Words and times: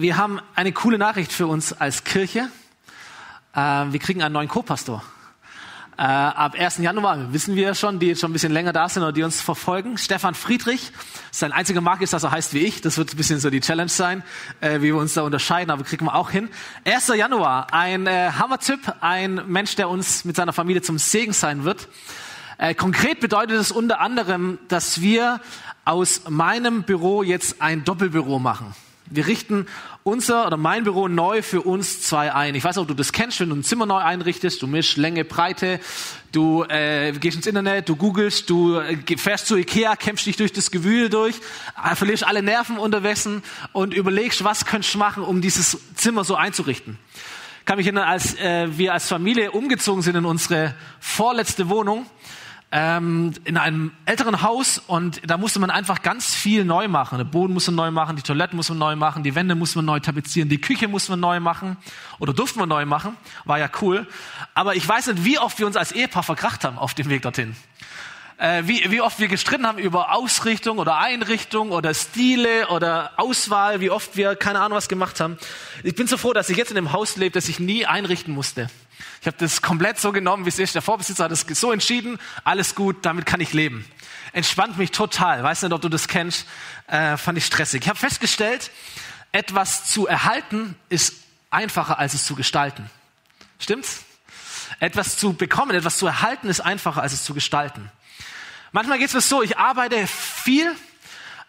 Wir 0.00 0.16
haben 0.16 0.40
eine 0.54 0.72
coole 0.72 0.96
Nachricht 0.96 1.30
für 1.30 1.46
uns 1.46 1.74
als 1.74 2.04
Kirche. 2.04 2.48
Äh, 3.54 3.58
wir 3.58 3.98
kriegen 3.98 4.22
einen 4.22 4.32
neuen 4.32 4.48
Co-Pastor. 4.48 5.04
Äh, 5.98 6.04
ab 6.04 6.54
1. 6.58 6.78
Januar 6.78 7.34
wissen 7.34 7.54
wir 7.54 7.74
schon, 7.74 7.98
die 7.98 8.06
jetzt 8.06 8.22
schon 8.22 8.30
ein 8.30 8.32
bisschen 8.32 8.50
länger 8.50 8.72
da 8.72 8.88
sind 8.88 9.02
oder 9.02 9.12
die 9.12 9.22
uns 9.22 9.42
verfolgen. 9.42 9.98
Stefan 9.98 10.34
Friedrich, 10.34 10.92
sein 11.30 11.52
einziger 11.52 11.82
Mark 11.82 12.00
ist, 12.00 12.14
dass 12.14 12.22
er 12.22 12.30
heißt 12.30 12.54
wie 12.54 12.60
ich. 12.60 12.80
Das 12.80 12.96
wird 12.96 13.12
ein 13.12 13.16
bisschen 13.18 13.40
so 13.40 13.50
die 13.50 13.60
Challenge 13.60 13.90
sein, 13.90 14.22
äh, 14.62 14.76
wie 14.78 14.84
wir 14.84 14.96
uns 14.96 15.12
da 15.12 15.20
unterscheiden, 15.20 15.70
aber 15.70 15.84
kriegen 15.84 16.06
wir 16.06 16.14
auch 16.14 16.30
hin. 16.30 16.48
1. 16.86 17.08
Januar, 17.08 17.74
ein 17.74 18.08
Hammer-Typ, 18.08 18.94
ein 19.02 19.42
Mensch, 19.48 19.76
der 19.76 19.90
uns 19.90 20.24
mit 20.24 20.34
seiner 20.34 20.54
Familie 20.54 20.80
zum 20.80 20.96
Segen 20.96 21.34
sein 21.34 21.64
wird. 21.64 21.88
Konkret 22.78 23.20
bedeutet 23.20 23.58
es 23.58 23.70
unter 23.70 24.00
anderem, 24.00 24.58
dass 24.68 25.02
wir 25.02 25.42
aus 25.84 26.22
meinem 26.30 26.84
Büro 26.84 27.22
jetzt 27.22 27.60
ein 27.60 27.84
Doppelbüro 27.84 28.38
machen. 28.38 28.74
Wir 29.12 29.26
richten 29.26 29.66
unser 30.04 30.46
oder 30.46 30.56
mein 30.56 30.84
Büro 30.84 31.08
neu 31.08 31.42
für 31.42 31.62
uns 31.62 32.00
zwei 32.00 32.32
ein. 32.32 32.54
Ich 32.54 32.62
weiß 32.62 32.76
nicht, 32.76 32.82
ob 32.82 32.86
du 32.86 32.94
das 32.94 33.10
kennst, 33.10 33.40
wenn 33.40 33.48
du 33.48 33.56
ein 33.56 33.64
Zimmer 33.64 33.84
neu 33.84 33.98
einrichtest, 33.98 34.62
du 34.62 34.68
mischst 34.68 34.96
Länge, 34.98 35.24
Breite, 35.24 35.80
du 36.30 36.62
äh, 36.62 37.10
gehst 37.18 37.36
ins 37.36 37.48
Internet, 37.48 37.88
du 37.88 37.96
googelst, 37.96 38.48
du 38.48 38.76
äh, 38.76 38.96
fährst 39.16 39.48
zu 39.48 39.56
Ikea, 39.56 39.96
kämpfst 39.96 40.26
dich 40.26 40.36
durch 40.36 40.52
das 40.52 40.70
Gewühl 40.70 41.08
durch, 41.08 41.34
äh, 41.84 41.96
verlierst 41.96 42.24
alle 42.24 42.40
Nerven 42.40 42.78
unterwessen 42.78 43.42
und 43.72 43.94
überlegst, 43.94 44.44
was 44.44 44.64
könntest 44.64 44.94
du 44.94 44.98
machen, 44.98 45.24
um 45.24 45.40
dieses 45.40 45.76
Zimmer 45.96 46.22
so 46.22 46.36
einzurichten. 46.36 46.96
Ich 47.58 47.66
kann 47.66 47.78
mich 47.78 47.86
erinnern, 47.86 48.08
als 48.08 48.38
äh, 48.38 48.68
wir 48.78 48.92
als 48.92 49.08
Familie 49.08 49.50
umgezogen 49.50 50.02
sind 50.02 50.14
in 50.14 50.24
unsere 50.24 50.76
vorletzte 51.00 51.68
Wohnung, 51.68 52.06
ähm, 52.72 53.32
in 53.44 53.56
einem 53.56 53.92
älteren 54.04 54.42
Haus 54.42 54.78
und 54.78 55.20
da 55.28 55.36
musste 55.36 55.58
man 55.58 55.70
einfach 55.70 56.02
ganz 56.02 56.34
viel 56.34 56.64
neu 56.64 56.86
machen. 56.86 57.18
Der 57.18 57.24
Boden 57.24 57.52
musste 57.52 57.72
neu 57.72 57.90
machen, 57.90 58.14
die 58.16 58.22
Toiletten 58.22 58.56
musste 58.56 58.74
man 58.74 58.78
neu 58.78 58.96
machen, 58.96 59.24
die 59.24 59.34
Wände 59.34 59.56
musste 59.56 59.78
man 59.78 59.86
neu 59.86 60.00
tapezieren, 60.00 60.48
die 60.48 60.60
Küche 60.60 60.86
musste 60.86 61.12
man 61.12 61.20
neu 61.20 61.40
machen 61.40 61.76
oder 62.20 62.32
durften 62.32 62.60
wir 62.60 62.66
neu 62.66 62.86
machen, 62.86 63.16
war 63.44 63.58
ja 63.58 63.68
cool. 63.80 64.06
Aber 64.54 64.76
ich 64.76 64.86
weiß 64.86 65.08
nicht, 65.08 65.24
wie 65.24 65.38
oft 65.38 65.58
wir 65.58 65.66
uns 65.66 65.76
als 65.76 65.90
Ehepaar 65.90 66.22
verkracht 66.22 66.64
haben 66.64 66.78
auf 66.78 66.94
dem 66.94 67.08
Weg 67.08 67.22
dorthin. 67.22 67.56
Äh, 68.38 68.62
wie, 68.66 68.90
wie 68.90 69.02
oft 69.02 69.18
wir 69.18 69.28
gestritten 69.28 69.66
haben 69.66 69.78
über 69.78 70.14
Ausrichtung 70.14 70.78
oder 70.78 70.96
Einrichtung 70.96 71.72
oder 71.72 71.92
Stile 71.92 72.68
oder 72.68 73.10
Auswahl, 73.16 73.80
wie 73.80 73.90
oft 73.90 74.16
wir 74.16 74.36
keine 74.36 74.60
Ahnung 74.60 74.76
was 74.76 74.88
gemacht 74.88 75.20
haben. 75.20 75.36
Ich 75.82 75.94
bin 75.94 76.06
so 76.06 76.16
froh, 76.16 76.32
dass 76.32 76.48
ich 76.48 76.56
jetzt 76.56 76.70
in 76.70 76.78
einem 76.78 76.92
Haus 76.92 77.16
lebe, 77.16 77.34
das 77.34 77.48
ich 77.48 77.58
nie 77.58 77.84
einrichten 77.84 78.32
musste. 78.32 78.70
Ich 79.20 79.26
habe 79.26 79.36
das 79.38 79.62
komplett 79.62 79.98
so 79.98 80.12
genommen, 80.12 80.44
wie 80.44 80.48
es 80.48 80.58
ist. 80.58 80.74
Der 80.74 80.82
Vorbesitzer 80.82 81.24
hat 81.24 81.32
es 81.32 81.40
so 81.40 81.72
entschieden. 81.72 82.18
Alles 82.44 82.74
gut, 82.74 82.98
damit 83.02 83.26
kann 83.26 83.40
ich 83.40 83.52
leben. 83.52 83.84
Entspannt 84.32 84.78
mich 84.78 84.90
total. 84.90 85.42
Weiß 85.42 85.62
nicht, 85.62 85.72
ob 85.72 85.80
du 85.80 85.88
das 85.88 86.08
kennst. 86.08 86.46
Äh, 86.86 87.16
fand 87.16 87.38
ich 87.38 87.46
stressig. 87.46 87.82
Ich 87.82 87.88
habe 87.88 87.98
festgestellt, 87.98 88.70
etwas 89.32 89.86
zu 89.86 90.06
erhalten 90.06 90.76
ist 90.88 91.14
einfacher, 91.50 91.98
als 91.98 92.14
es 92.14 92.24
zu 92.24 92.34
gestalten. 92.34 92.88
Stimmt's? 93.58 94.04
Etwas 94.78 95.16
zu 95.16 95.34
bekommen, 95.34 95.72
etwas 95.72 95.98
zu 95.98 96.06
erhalten 96.06 96.48
ist 96.48 96.60
einfacher, 96.60 97.02
als 97.02 97.12
es 97.12 97.24
zu 97.24 97.34
gestalten. 97.34 97.90
Manchmal 98.72 98.98
geht 98.98 99.08
es 99.08 99.14
mir 99.14 99.20
so, 99.20 99.42
ich 99.42 99.58
arbeite 99.58 100.06
viel 100.06 100.74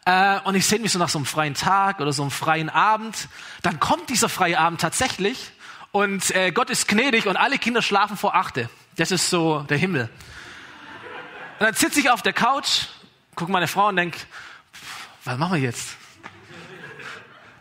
äh, 0.05 0.39
und 0.41 0.55
ich 0.55 0.65
sehne 0.65 0.81
mich 0.81 0.91
so 0.91 0.99
nach 0.99 1.09
so 1.09 1.19
einem 1.19 1.25
freien 1.25 1.53
Tag 1.53 1.99
oder 1.99 2.11
so 2.13 2.23
einem 2.23 2.31
freien 2.31 2.69
Abend. 2.69 3.27
Dann 3.61 3.79
kommt 3.79 4.09
dieser 4.09 4.27
freie 4.27 4.59
Abend 4.59 4.81
tatsächlich 4.81 5.51
und 5.91 6.33
äh, 6.35 6.51
Gott 6.51 6.69
ist 6.69 6.87
gnädig 6.87 7.27
und 7.27 7.37
alle 7.37 7.57
Kinder 7.57 7.81
schlafen 7.81 8.17
vor 8.17 8.35
Achte. 8.35 8.69
Das 8.95 9.11
ist 9.11 9.29
so 9.29 9.61
der 9.63 9.77
Himmel. 9.77 10.09
Und 11.59 11.65
dann 11.65 11.73
sitze 11.73 11.99
ich 11.99 12.09
auf 12.09 12.21
der 12.21 12.33
Couch, 12.33 12.85
gucke 13.35 13.51
meine 13.51 13.67
Frau 13.67 13.87
und 13.89 13.95
denke, 13.95 14.17
was 15.25 15.37
machen 15.37 15.53
wir 15.55 15.61
jetzt? 15.61 15.97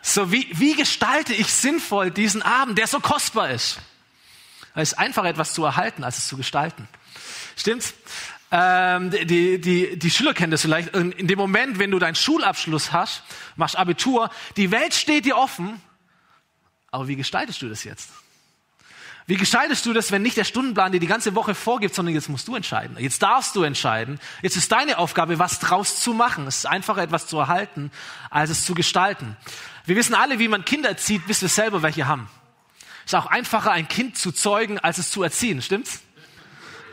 So, 0.03 0.33
wie, 0.33 0.49
wie 0.53 0.75
gestalte 0.75 1.35
ich 1.35 1.53
sinnvoll 1.53 2.11
diesen 2.11 2.43
Abend, 2.43 2.79
der 2.79 2.87
so 2.87 3.01
kostbar 3.01 3.51
ist? 3.51 3.79
Es 4.75 4.93
ist 4.93 4.99
einfacher, 4.99 5.29
etwas 5.29 5.53
zu 5.53 5.65
erhalten, 5.65 6.05
als 6.05 6.19
es 6.19 6.29
zu 6.29 6.37
gestalten. 6.37 6.89
Stimmt's? 7.57 7.95
Ähm, 8.53 9.11
die, 9.11 9.61
die, 9.61 9.99
die 9.99 10.11
Schüler 10.11 10.35
kennen 10.35 10.51
das 10.51 10.63
vielleicht. 10.63 10.95
In 10.97 11.29
dem 11.29 11.39
Moment, 11.39 11.79
wenn 11.79 11.91
du 11.91 11.99
deinen 11.99 12.15
Schulabschluss 12.15 12.93
hast, 12.93 13.23
machst 13.57 13.77
Abitur, 13.77 14.31
die 14.57 14.71
Welt 14.71 14.95
steht 14.95 15.25
dir 15.25 15.37
offen, 15.37 15.81
aber 16.91 17.09
wie 17.09 17.17
gestaltest 17.17 17.63
du 17.63 17.69
das 17.69 17.85
jetzt? 17.85 18.11
Wie 19.27 19.37
gestaltest 19.37 19.87
du 19.87 19.93
das, 19.93 20.11
wenn 20.11 20.23
nicht 20.23 20.37
der 20.37 20.45
Stundenplan 20.45 20.91
dir 20.91 20.99
die 20.99 21.07
ganze 21.07 21.35
Woche 21.37 21.55
vorgibt, 21.55 21.95
sondern 21.95 22.15
jetzt 22.15 22.29
musst 22.29 22.49
du 22.49 22.57
entscheiden. 22.57 22.97
Jetzt 22.99 23.23
darfst 23.23 23.55
du 23.55 23.63
entscheiden. 23.63 24.19
Jetzt 24.43 24.57
ist 24.57 24.73
deine 24.73 24.99
Aufgabe, 24.99 25.39
was 25.39 25.61
draus 25.61 26.01
zu 26.01 26.15
machen. 26.15 26.49
Es 26.49 26.59
ist 26.59 26.67
einfacher, 26.67 27.03
etwas 27.03 27.29
zu 27.29 27.39
erhalten, 27.39 27.93
als 28.31 28.51
es 28.51 28.65
zu 28.65 28.75
gestalten. 28.75 29.37
Wir 29.85 29.95
wissen 29.95 30.15
alle, 30.15 30.41
wie 30.41 30.49
man 30.49 30.65
Kinder 30.65 30.89
erzieht, 30.89 31.27
bis 31.29 31.43
wir 31.43 31.49
selber 31.49 31.83
welche 31.83 32.09
haben. 32.09 32.29
Es 33.05 33.13
ist 33.13 33.15
auch 33.15 33.27
einfacher, 33.27 33.71
ein 33.71 33.87
Kind 33.87 34.19
zu 34.19 34.33
zeugen, 34.33 34.81
als 34.81 34.99
es 34.99 35.11
zu 35.11 35.23
erziehen. 35.23 35.63
Stimmt's? 35.63 36.01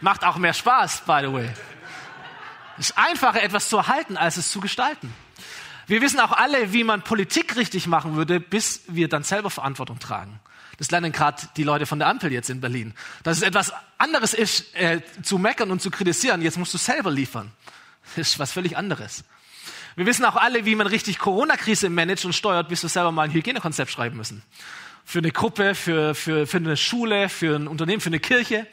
Macht 0.02 0.24
auch 0.24 0.38
mehr 0.38 0.54
Spaß, 0.54 1.06
by 1.08 1.22
the 1.22 1.34
way. 1.34 1.50
Es 2.78 2.92
ist 2.92 2.98
einfacher, 3.00 3.42
etwas 3.42 3.68
zu 3.70 3.78
erhalten, 3.78 4.16
als 4.16 4.38
es 4.38 4.52
zu 4.52 4.60
gestalten. 4.60 5.12
Wir 5.88 6.02
wissen 6.02 6.20
auch 6.20 6.34
alle, 6.34 6.74
wie 6.74 6.84
man 6.84 7.02
Politik 7.02 7.56
richtig 7.56 7.88
machen 7.88 8.18
würde, 8.18 8.42
bis 8.42 8.82
wir 8.88 9.08
dann 9.08 9.24
selber 9.24 9.50
Verantwortung 9.50 10.00
tragen. 10.00 10.40
Das 10.78 10.92
lernen 10.92 11.14
gerade 11.14 11.42
die 11.56 11.64
Leute 11.64 11.86
von 11.86 11.98
der 11.98 12.10
Ampel 12.10 12.32
jetzt 12.32 12.50
in 12.50 12.60
Berlin. 12.60 12.94
Dass 13.24 13.38
es 13.38 13.44
etwas 13.44 13.72
anderes 13.98 14.34
ist, 14.34 14.76
äh, 14.76 15.02
zu 15.24 15.38
meckern 15.38 15.72
und 15.72 15.82
zu 15.82 15.90
kritisieren. 15.90 16.42
Jetzt 16.42 16.58
musst 16.58 16.74
du 16.74 16.78
selber 16.78 17.10
liefern. 17.10 17.52
Das 18.16 18.28
ist 18.28 18.40
was 18.40 18.52
völlig 18.52 18.78
anderes. 18.78 19.24
Wir 19.96 20.06
wissen 20.06 20.26
auch 20.26 20.36
alle, 20.36 20.66
wie 20.66 20.76
man 20.76 20.88
richtig 20.88 21.20
Corona-Krise 21.20 21.90
managt 21.90 22.26
und 22.26 22.34
steuert, 22.34 22.68
bis 22.68 22.84
wir 22.84 22.90
selber 22.90 23.12
mal 23.12 23.24
ein 23.24 23.32
Hygienekonzept 23.32 23.90
schreiben 23.90 24.18
müssen. 24.18 24.44
Für 25.06 25.20
eine 25.20 25.32
Gruppe, 25.32 25.74
für, 25.74 26.14
für, 26.14 26.46
für 26.46 26.58
eine 26.58 26.78
Schule, 26.78 27.30
für 27.30 27.56
ein 27.56 27.68
Unternehmen, 27.68 28.02
für 28.02 28.10
eine 28.10 28.20
Kirche. 28.20 28.68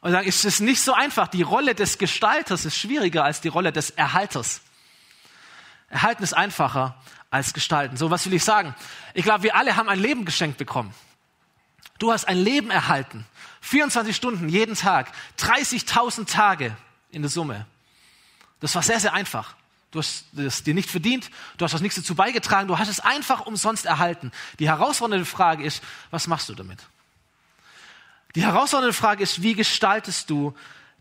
Und 0.00 0.10
sagen, 0.12 0.26
ist 0.26 0.44
es 0.46 0.58
nicht 0.58 0.80
so 0.80 0.94
einfach. 0.94 1.28
Die 1.28 1.42
Rolle 1.42 1.74
des 1.74 1.98
Gestalters 1.98 2.64
ist 2.64 2.76
schwieriger 2.76 3.24
als 3.24 3.42
die 3.42 3.48
Rolle 3.48 3.72
des 3.72 3.90
Erhalters. 3.90 4.62
Erhalten 5.90 6.22
ist 6.22 6.32
einfacher 6.32 6.96
als 7.30 7.52
gestalten. 7.52 7.96
So, 7.96 8.10
was 8.10 8.24
will 8.24 8.32
ich 8.32 8.44
sagen? 8.44 8.74
Ich 9.12 9.24
glaube, 9.24 9.42
wir 9.42 9.56
alle 9.56 9.76
haben 9.76 9.88
ein 9.88 10.00
Leben 10.00 10.24
geschenkt 10.24 10.56
bekommen. 10.56 10.94
Du 11.98 12.12
hast 12.12 12.26
ein 12.26 12.38
Leben 12.38 12.70
erhalten. 12.70 13.26
24 13.60 14.16
Stunden 14.16 14.48
jeden 14.48 14.74
Tag. 14.74 15.12
30.000 15.38 16.26
Tage 16.26 16.76
in 17.10 17.22
der 17.22 17.30
Summe. 17.30 17.66
Das 18.60 18.74
war 18.74 18.82
sehr, 18.82 19.00
sehr 19.00 19.12
einfach. 19.12 19.54
Du 19.90 19.98
hast 19.98 20.26
es 20.36 20.62
dir 20.62 20.72
nicht 20.72 20.88
verdient, 20.88 21.30
du 21.58 21.64
hast 21.64 21.72
das 21.72 21.80
nichts 21.80 21.96
dazu 21.96 22.14
beigetragen, 22.14 22.68
du 22.68 22.78
hast 22.78 22.88
es 22.88 23.00
einfach 23.00 23.40
umsonst 23.46 23.86
erhalten. 23.86 24.30
Die 24.60 24.68
herausfordernde 24.68 25.26
Frage 25.26 25.64
ist, 25.64 25.82
was 26.12 26.28
machst 26.28 26.48
du 26.48 26.54
damit? 26.54 26.78
Die 28.36 28.44
herausfordernde 28.44 28.92
Frage 28.92 29.24
ist, 29.24 29.42
wie 29.42 29.54
gestaltest 29.54 30.30
du 30.30 30.54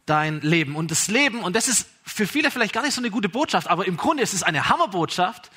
dein 0.09 0.41
Leben? 0.41 0.75
Und 0.75 0.91
das 0.91 1.07
Leben, 1.07 1.41
und 1.41 1.55
das 1.55 1.67
ist 1.67 1.87
für 2.03 2.27
viele 2.27 2.51
vielleicht 2.51 2.73
gar 2.73 2.83
nicht 2.83 2.93
so 2.93 3.01
eine 3.01 3.11
gute 3.11 3.29
Botschaft, 3.29 3.67
aber 3.67 3.85
im 3.85 3.97
Grunde 3.97 4.23
ist 4.23 4.33
es 4.33 4.43
eine 4.43 4.69
Hammerbotschaft, 4.69 5.51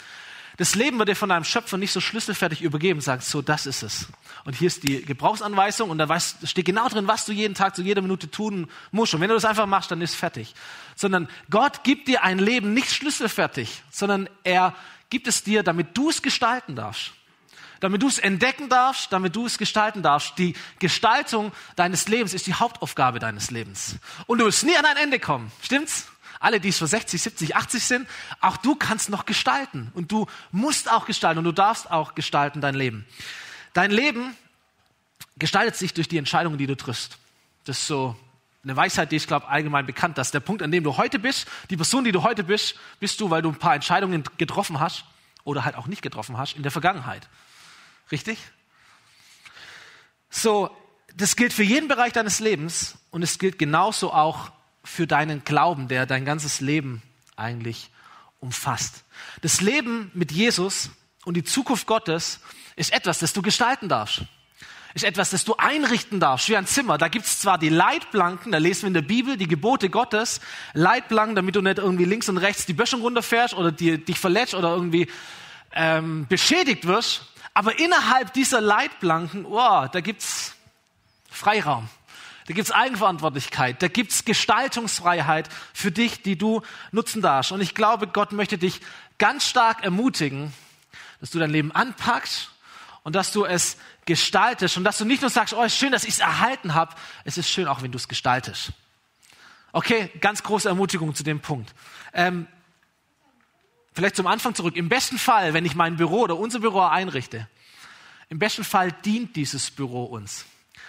das 0.59 0.75
Leben 0.75 0.99
wird 0.99 1.09
dir 1.09 1.17
von 1.17 1.31
deinem 1.31 1.45
Schöpfer 1.45 1.79
nicht 1.79 1.93
so 1.93 2.01
schlüsselfertig 2.01 2.61
übergeben, 2.61 3.01
sagst 3.01 3.31
so, 3.31 3.41
das 3.41 3.65
ist 3.65 3.83
es. 3.83 4.09
Und 4.45 4.55
hier 4.55 4.67
ist 4.67 4.83
die 4.83 5.03
Gebrauchsanweisung 5.03 5.89
und 5.89 5.99
da 5.99 6.09
weißt, 6.09 6.47
steht 6.47 6.67
genau 6.67 6.89
drin, 6.89 7.09
was 7.09 7.25
du 7.25 7.33
jeden 7.33 7.55
Tag 7.55 7.75
zu 7.75 7.83
jeder 7.83 8.03
Minute 8.03 8.31
tun 8.31 8.69
musst. 8.91 9.15
Und 9.15 9.21
wenn 9.21 9.29
du 9.29 9.35
das 9.35 9.47
einfach 9.47 9.67
machst, 9.67 9.91
dann 9.91 10.03
ist 10.03 10.15
fertig. 10.15 10.55
Sondern 10.95 11.29
Gott 11.49 11.85
gibt 11.85 12.07
dir 12.07 12.23
ein 12.23 12.39
Leben 12.39 12.75
nicht 12.75 12.93
schlüsselfertig, 12.93 13.83
sondern 13.91 14.29
er 14.45 14.75
gibt 15.09 15.27
es 15.27 15.43
dir, 15.43 15.63
damit 15.63 15.97
du 15.97 16.11
es 16.11 16.21
gestalten 16.21 16.77
darfst. 16.77 17.13
Damit 17.83 18.01
du 18.01 18.07
es 18.07 18.21
entdecken 18.21 18.69
darfst, 18.69 19.13
damit 19.13 19.35
du 19.35 19.45
es 19.45 19.59
gestalten 19.59 20.05
darfst. 20.05 20.39
Die 20.39 20.55
Gestaltung 20.79 21.51
deines 21.75 22.07
Lebens 22.07 22.33
ist 22.33 22.47
die 22.47 22.55
Hauptaufgabe 22.55 23.19
deines 23.19 23.51
Lebens. 23.51 23.97
Und 24.27 24.39
du 24.39 24.45
wirst 24.45 24.63
nie 24.63 24.77
an 24.77 24.85
ein 24.85 24.97
Ende 24.97 25.19
kommen. 25.19 25.51
Stimmt's? 25.61 26.07
alle, 26.39 26.59
die 26.59 26.73
schon 26.73 26.89
60, 26.89 27.23
70, 27.23 27.57
80 27.57 27.85
sind, 27.85 28.09
auch 28.41 28.57
du 28.57 28.75
kannst 28.75 29.11
noch 29.11 29.27
gestalten. 29.27 29.93
Und 29.95 30.11
du 30.11 30.27
musst 30.51 30.91
auch 30.91 31.07
gestalten 31.07 31.39
und 31.39 31.45
du 31.45 31.53
darfst 31.53 31.89
auch 31.89 32.17
gestalten 32.17 32.61
dein 32.61 32.75
Leben. 32.75 33.07
Dein 33.75 33.93
Leben 33.93 34.37
gestaltet 35.39 35.77
sich 35.77 35.95
durch 35.95 36.09
die 36.09 36.19
Entscheidungen, 36.19 36.59
die 36.59 36.67
du 36.67 36.77
triffst. 36.77 37.17
Das 37.65 37.79
ist 37.79 37.87
so 37.87 38.17
eine 38.65 38.77
Weisheit, 38.77 39.13
die 39.13 39.17
ich 39.17 39.29
glaube 39.29 39.47
allgemein 39.47 39.87
bekannt, 39.87 40.19
dass 40.19 40.33
der 40.33 40.41
Punkt, 40.41 40.63
an 40.63 40.73
dem 40.73 40.83
du 40.83 40.97
heute 40.97 41.21
bist, 41.21 41.47
die 41.71 41.77
Person, 41.77 42.03
die 42.03 42.13
du 42.13 42.25
heute 42.25 42.43
bist, 42.43 42.77
bist 42.99 43.21
du, 43.21 43.31
weil 43.31 43.43
du 43.43 43.51
ein 43.51 43.57
paar 43.57 43.77
Entscheidungen 43.77 44.25
getroffen 44.37 44.81
hast 44.81 45.05
oder 45.45 45.65
halt 45.65 45.77
auch 45.77 45.87
nicht 45.87 46.03
getroffen 46.03 46.39
hast 46.39 46.57
in 46.57 46.63
der 46.63 46.73
Vergangenheit. 46.73 47.29
Richtig? 48.13 48.39
So, 50.31 50.71
das 51.17 51.35
gilt 51.35 51.53
für 51.53 51.63
jeden 51.63 51.89
Bereich 51.89 52.13
deines 52.13 52.41
Lebens 52.41 52.97
und 53.11 53.23
es 53.23 53.39
gilt 53.39 53.59
genauso 53.59 54.13
auch 54.13 54.53
für 54.85 55.07
deinen 55.07 55.45
Glauben, 55.45 55.89
der 55.89 56.07
dein 56.07 56.25
ganzes 56.25 56.61
Leben 56.61 57.03
eigentlich 57.37 57.91
umfasst. 58.39 59.05
Das 59.41 59.61
Leben 59.61 60.11
mit 60.15 60.33
Jesus 60.33 60.91
und 61.25 61.35
die 61.35 61.45
Zukunft 61.45 61.87
Gottes 61.87 62.41
ist 62.77 62.93
etwas, 62.93 63.19
das 63.19 63.33
du 63.33 63.43
gestalten 63.43 63.89
darfst. 63.89 64.23
Ist 64.95 65.05
etwas, 65.05 65.31
das 65.31 65.45
du 65.45 65.57
einrichten 65.57 66.21
darfst, 66.21 66.51
wie 66.51 66.57
ein 66.57 66.67
Zimmer. 66.67 66.99
Da 66.99 67.09
gibt's 67.09 67.41
zwar 67.41 67.57
die 67.57 67.71
Leitplanken, 67.71 68.53
da 68.53 68.59
lesen 68.59 68.83
wir 68.83 68.89
in 68.89 68.95
der 68.95 69.03
Bibel 69.03 69.39
die 69.39 69.49
Gebote 69.49 69.89
Gottes, 69.89 70.41
Leitplanken, 70.75 71.35
damit 71.35 71.57
du 71.57 71.63
nicht 71.63 71.79
irgendwie 71.79 72.05
links 72.05 72.29
und 72.29 72.37
rechts 72.37 72.67
die 72.67 72.75
Böschung 72.75 73.01
runterfährst 73.01 73.55
oder 73.55 73.73
die, 73.73 74.05
dich 74.05 74.19
verletzt 74.19 74.55
oder 74.55 74.75
irgendwie 74.75 75.09
ähm, 75.75 76.27
beschädigt 76.29 76.87
wirst. 76.87 77.32
Aber 77.55 77.79
innerhalb 77.79 78.33
dieser 78.33 78.61
Leitplanken, 78.61 79.45
oh, 79.47 79.87
da 79.87 80.01
gibt's 80.01 80.55
Freiraum. 81.31 81.89
Da 82.47 82.55
gibt's 82.55 82.73
Eigenverantwortlichkeit, 82.73 83.83
da 83.83 83.89
gibt's 83.89 84.25
Gestaltungsfreiheit 84.25 85.49
für 85.73 85.93
dich, 85.93 86.23
die 86.23 86.37
du 86.37 86.63
nutzen 86.91 87.23
darfst. 87.23 87.53
Und 87.53 87.61
ich 87.61 87.75
glaube, 87.75 88.09
Gott 88.09 88.33
möchte 88.33 88.59
dich 88.59 88.81
ganz 89.19 89.47
stark 89.47 89.85
ermutigen, 89.85 90.53
dass 91.21 91.31
du 91.31 91.39
dein 91.39 91.51
Leben 91.51 91.71
anpackst 91.71 92.51
und 93.05 93.15
dass 93.15 93.33
du 93.33 93.45
es 93.45 93.77
gestaltest 94.07 94.77
und 94.77 94.83
dass 94.83 94.99
du 94.99 95.05
nicht 95.05 95.21
nur 95.21 95.31
sagst, 95.31 95.55
oh, 95.55 95.63
ist 95.63 95.77
schön, 95.77 95.93
dass 95.93 96.03
ich 96.03 96.15
es 96.15 96.19
erhalten 96.19 96.75
habe, 96.75 96.97
es 97.25 97.39
ist 97.39 97.49
schön 97.49 97.69
auch, 97.69 97.83
wenn 97.83 97.93
du 97.93 97.97
es 97.97 98.09
gestaltest. 98.09 98.73
Okay, 99.71 100.11
ganz 100.21 100.43
große 100.43 100.69
Ermutigung 100.69 101.15
zu 101.15 101.23
dem 101.23 101.41
Punkt. 101.41 101.73
Ähm, 102.13 102.49
vielleicht 103.93 104.17
zum 104.17 104.27
Anfang 104.27 104.55
zurück. 104.55 104.77
Im 104.77 104.89
besten 104.89 105.19
Fall, 105.19 105.55
wenn 105.55 105.65
ich 105.65 105.75
mein 105.75 105.97
Büro 105.97 106.21
oder 106.21 106.37
unser 106.37 106.61
Büro 106.61 106.81
einrichte, 106.81 107.49
im 108.29 108.39
besten 108.39 108.65
Fall 108.65 108.93
dient 109.05 109.37
dieses 109.37 109.71
Büro 109.71 110.05
uns 110.05 110.47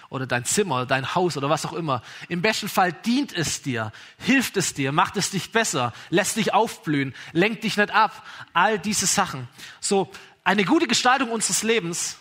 oder 0.10 0.28
dein 0.28 0.46
Zimmer, 0.46 0.86
dein 0.86 1.16
Haus 1.16 1.38
oder 1.38 1.50
was 1.50 1.66
auch 1.66 1.74
immer. 1.74 2.04
Im 2.30 2.42
besten 2.42 2.70
Fall 2.70 2.94
dient 2.94 3.34
es 3.34 3.64
dir, 3.64 3.92
hilft 4.20 4.58
es 4.58 4.74
dir, 4.74 4.92
macht 4.92 5.18
es 5.18 5.32
dich 5.32 5.52
besser, 5.52 5.92
lässt 6.10 6.38
dich 6.38 6.54
aufblühen, 6.54 7.16
lenkt 7.32 7.64
dich 7.64 7.78
nicht 7.78 7.92
ab. 7.92 8.26
All 8.54 8.78
diese 8.78 9.08
Sachen. 9.08 9.48
So, 9.82 10.12
eine 10.44 10.66
gute 10.66 10.88
Gestaltung 10.88 11.32
unseres 11.32 11.64
Lebens 11.64 12.18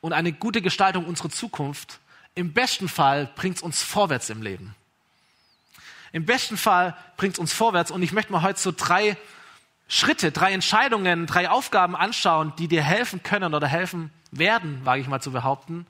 und 0.00 0.12
eine 0.12 0.32
gute 0.32 0.60
Gestaltung 0.62 1.06
unserer 1.06 1.30
Zukunft, 1.30 2.00
im 2.34 2.52
besten 2.52 2.88
Fall 2.88 3.30
bringt 3.36 3.56
es 3.56 3.62
uns 3.62 3.82
vorwärts 3.82 4.30
im 4.30 4.42
Leben. 4.42 4.74
Im 6.12 6.24
besten 6.24 6.56
Fall 6.56 6.96
bringt 7.16 7.34
es 7.34 7.38
uns 7.38 7.52
vorwärts 7.52 7.90
und 7.90 8.02
ich 8.02 8.12
möchte 8.12 8.32
mal 8.32 8.42
heute 8.42 8.58
so 8.58 8.72
drei 8.76 9.16
Schritte, 9.88 10.30
drei 10.30 10.52
Entscheidungen, 10.52 11.26
drei 11.26 11.48
Aufgaben 11.48 11.96
anschauen, 11.96 12.52
die 12.58 12.68
dir 12.68 12.82
helfen 12.82 13.22
können 13.22 13.54
oder 13.54 13.66
helfen 13.66 14.10
werden, 14.30 14.84
wage 14.84 15.00
ich 15.00 15.08
mal 15.08 15.20
zu 15.20 15.32
behaupten, 15.32 15.86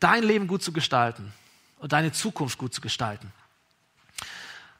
dein 0.00 0.22
Leben 0.22 0.46
gut 0.46 0.62
zu 0.62 0.72
gestalten 0.72 1.32
und 1.78 1.92
deine 1.92 2.12
Zukunft 2.12 2.58
gut 2.58 2.72
zu 2.72 2.80
gestalten. 2.80 3.32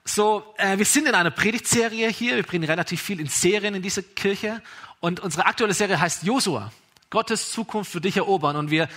So, 0.04 0.54
äh, 0.56 0.78
wir 0.78 0.84
sind 0.84 1.08
in 1.08 1.14
einer 1.14 1.32
Predigtserie 1.32 2.08
hier. 2.08 2.36
Wir 2.36 2.42
bringen 2.44 2.64
relativ 2.64 3.02
viel 3.02 3.20
in 3.20 3.26
Serien 3.26 3.74
in 3.74 3.82
diese 3.82 4.02
Kirche. 4.02 4.62
Und 5.00 5.20
unsere 5.20 5.46
aktuelle 5.46 5.74
Serie 5.74 6.00
heißt 6.00 6.22
Josua. 6.22 6.72
Gottes 7.10 7.50
Zukunft 7.52 7.92
für 7.92 8.00
dich 8.00 8.16
erobern. 8.16 8.56
Und 8.56 8.70
wir 8.70 8.88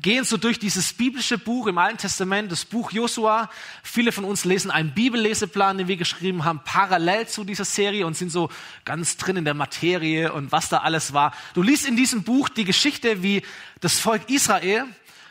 gehen 0.00 0.24
so 0.24 0.36
durch 0.36 0.58
dieses 0.58 0.92
biblische 0.92 1.38
Buch 1.38 1.66
im 1.66 1.78
Alten 1.78 1.98
Testament, 1.98 2.50
das 2.50 2.64
Buch 2.64 2.92
Josua. 2.92 3.50
Viele 3.82 4.12
von 4.12 4.24
uns 4.24 4.44
lesen 4.44 4.70
einen 4.70 4.94
Bibelleseplan, 4.94 5.78
den 5.78 5.88
wir 5.88 5.96
geschrieben 5.96 6.44
haben, 6.44 6.60
parallel 6.64 7.26
zu 7.26 7.44
dieser 7.44 7.64
Serie 7.64 8.06
und 8.06 8.16
sind 8.16 8.30
so 8.30 8.48
ganz 8.84 9.16
drin 9.16 9.36
in 9.36 9.44
der 9.44 9.54
Materie 9.54 10.32
und 10.32 10.52
was 10.52 10.68
da 10.68 10.78
alles 10.78 11.12
war. 11.12 11.32
Du 11.54 11.62
liest 11.62 11.86
in 11.86 11.96
diesem 11.96 12.22
Buch 12.22 12.48
die 12.48 12.64
Geschichte, 12.64 13.22
wie 13.22 13.42
das 13.80 13.98
Volk 13.98 14.30
Israel, 14.30 14.84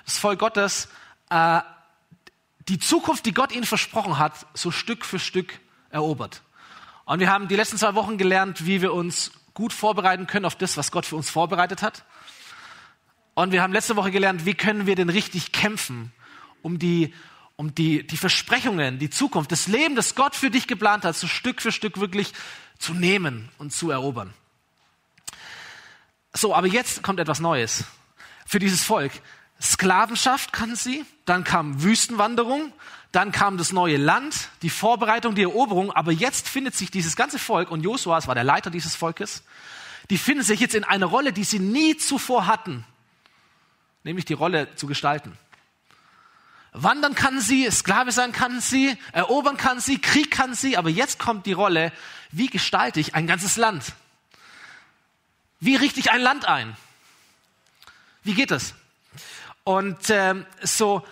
das 0.05 0.17
Volk 0.17 0.39
Gottes, 0.39 0.89
äh, 1.29 1.61
die 2.67 2.79
Zukunft, 2.79 3.25
die 3.25 3.33
Gott 3.33 3.53
ihnen 3.53 3.65
versprochen 3.65 4.19
hat, 4.19 4.33
so 4.53 4.71
Stück 4.71 5.05
für 5.05 5.19
Stück 5.19 5.59
erobert. 5.89 6.41
Und 7.05 7.21
wir 7.21 7.31
haben 7.31 7.47
die 7.47 7.55
letzten 7.55 7.77
zwei 7.77 7.95
Wochen 7.95 8.17
gelernt, 8.17 8.65
wie 8.65 8.81
wir 8.81 8.93
uns 8.93 9.31
gut 9.53 9.71
vorbereiten 9.71 10.27
können 10.27 10.45
auf 10.45 10.55
das, 10.55 10.75
was 10.75 10.91
Gott 10.91 11.05
für 11.05 11.15
uns 11.15 11.29
vorbereitet 11.29 11.81
hat. 11.81 12.03
Und 13.37 13.51
wir 13.51 13.61
haben 13.61 13.71
letzte 13.71 13.95
Woche 13.95 14.09
gelernt, 14.09 14.47
wie 14.47 14.55
können 14.55 14.87
wir 14.87 14.95
denn 14.95 15.09
richtig 15.09 15.51
kämpfen, 15.51 16.11
um 16.63 16.79
die, 16.79 17.13
um 17.55 17.75
die, 17.75 18.01
die 18.01 18.17
Versprechungen, 18.17 18.97
die 18.97 19.11
Zukunft, 19.11 19.51
das 19.51 19.67
Leben, 19.67 19.95
das 19.95 20.15
Gott 20.15 20.35
für 20.35 20.49
dich 20.49 20.65
geplant 20.65 21.05
hat, 21.05 21.15
so 21.15 21.27
Stück 21.27 21.61
für 21.61 21.71
Stück 21.71 21.99
wirklich 21.99 22.33
zu 22.79 22.95
nehmen 22.95 23.49
und 23.59 23.71
zu 23.71 23.91
erobern. 23.91 24.33
So, 26.33 26.55
aber 26.55 26.65
jetzt 26.65 27.03
kommt 27.03 27.19
etwas 27.19 27.39
Neues 27.39 27.83
für 28.47 28.57
dieses 28.57 28.83
Volk. 28.83 29.11
Sklavenschaft 29.61 30.51
kannten 30.51 30.75
sie, 30.75 31.05
dann 31.25 31.43
kam 31.43 31.83
Wüstenwanderung, 31.83 32.73
dann 33.11 33.31
kam 33.31 33.59
das 33.59 33.71
neue 33.71 33.97
Land, 33.97 34.49
die 34.63 34.71
Vorbereitung, 34.71 35.35
die 35.35 35.43
Eroberung, 35.43 35.91
aber 35.91 36.11
jetzt 36.11 36.49
findet 36.49 36.73
sich 36.73 36.89
dieses 36.89 37.15
ganze 37.15 37.37
Volk, 37.37 37.69
und 37.69 37.83
Josua, 37.83 38.25
war 38.25 38.33
der 38.33 38.43
Leiter 38.43 38.71
dieses 38.71 38.95
Volkes, 38.95 39.43
die 40.09 40.17
finden 40.17 40.41
sich 40.41 40.59
jetzt 40.59 40.73
in 40.73 40.83
einer 40.83 41.05
Rolle, 41.05 41.33
die 41.33 41.43
sie 41.43 41.59
nie 41.59 41.97
zuvor 41.97 42.47
hatten, 42.47 42.83
nämlich 44.07 44.25
die 44.25 44.33
Rolle 44.33 44.73
zu 44.75 44.87
gestalten. 44.87 45.37
Wandern 46.71 47.13
kann 47.13 47.39
sie, 47.39 47.69
Sklave 47.69 48.11
sein 48.11 48.31
kann 48.31 48.61
sie, 48.61 48.97
erobern 49.11 49.57
kann 49.57 49.79
sie, 49.79 49.99
Krieg 49.99 50.31
kann 50.31 50.53
sie, 50.53 50.77
aber 50.77 50.89
jetzt 50.89 51.19
kommt 51.19 51.45
die 51.45 51.53
Rolle, 51.53 51.91
wie 52.31 52.47
gestalte 52.47 52.99
ich 52.99 53.15
ein 53.15 53.27
ganzes 53.27 53.57
Land? 53.57 53.93
Wie 55.59 55.75
richte 55.75 55.99
ich 55.99 56.11
ein 56.11 56.21
Land 56.21 56.45
ein? 56.45 56.75
Wie 58.23 58.33
geht 58.33 58.51
das? 58.51 58.75
Und 59.63 60.09
ähm, 60.09 60.45
so, 60.61 61.05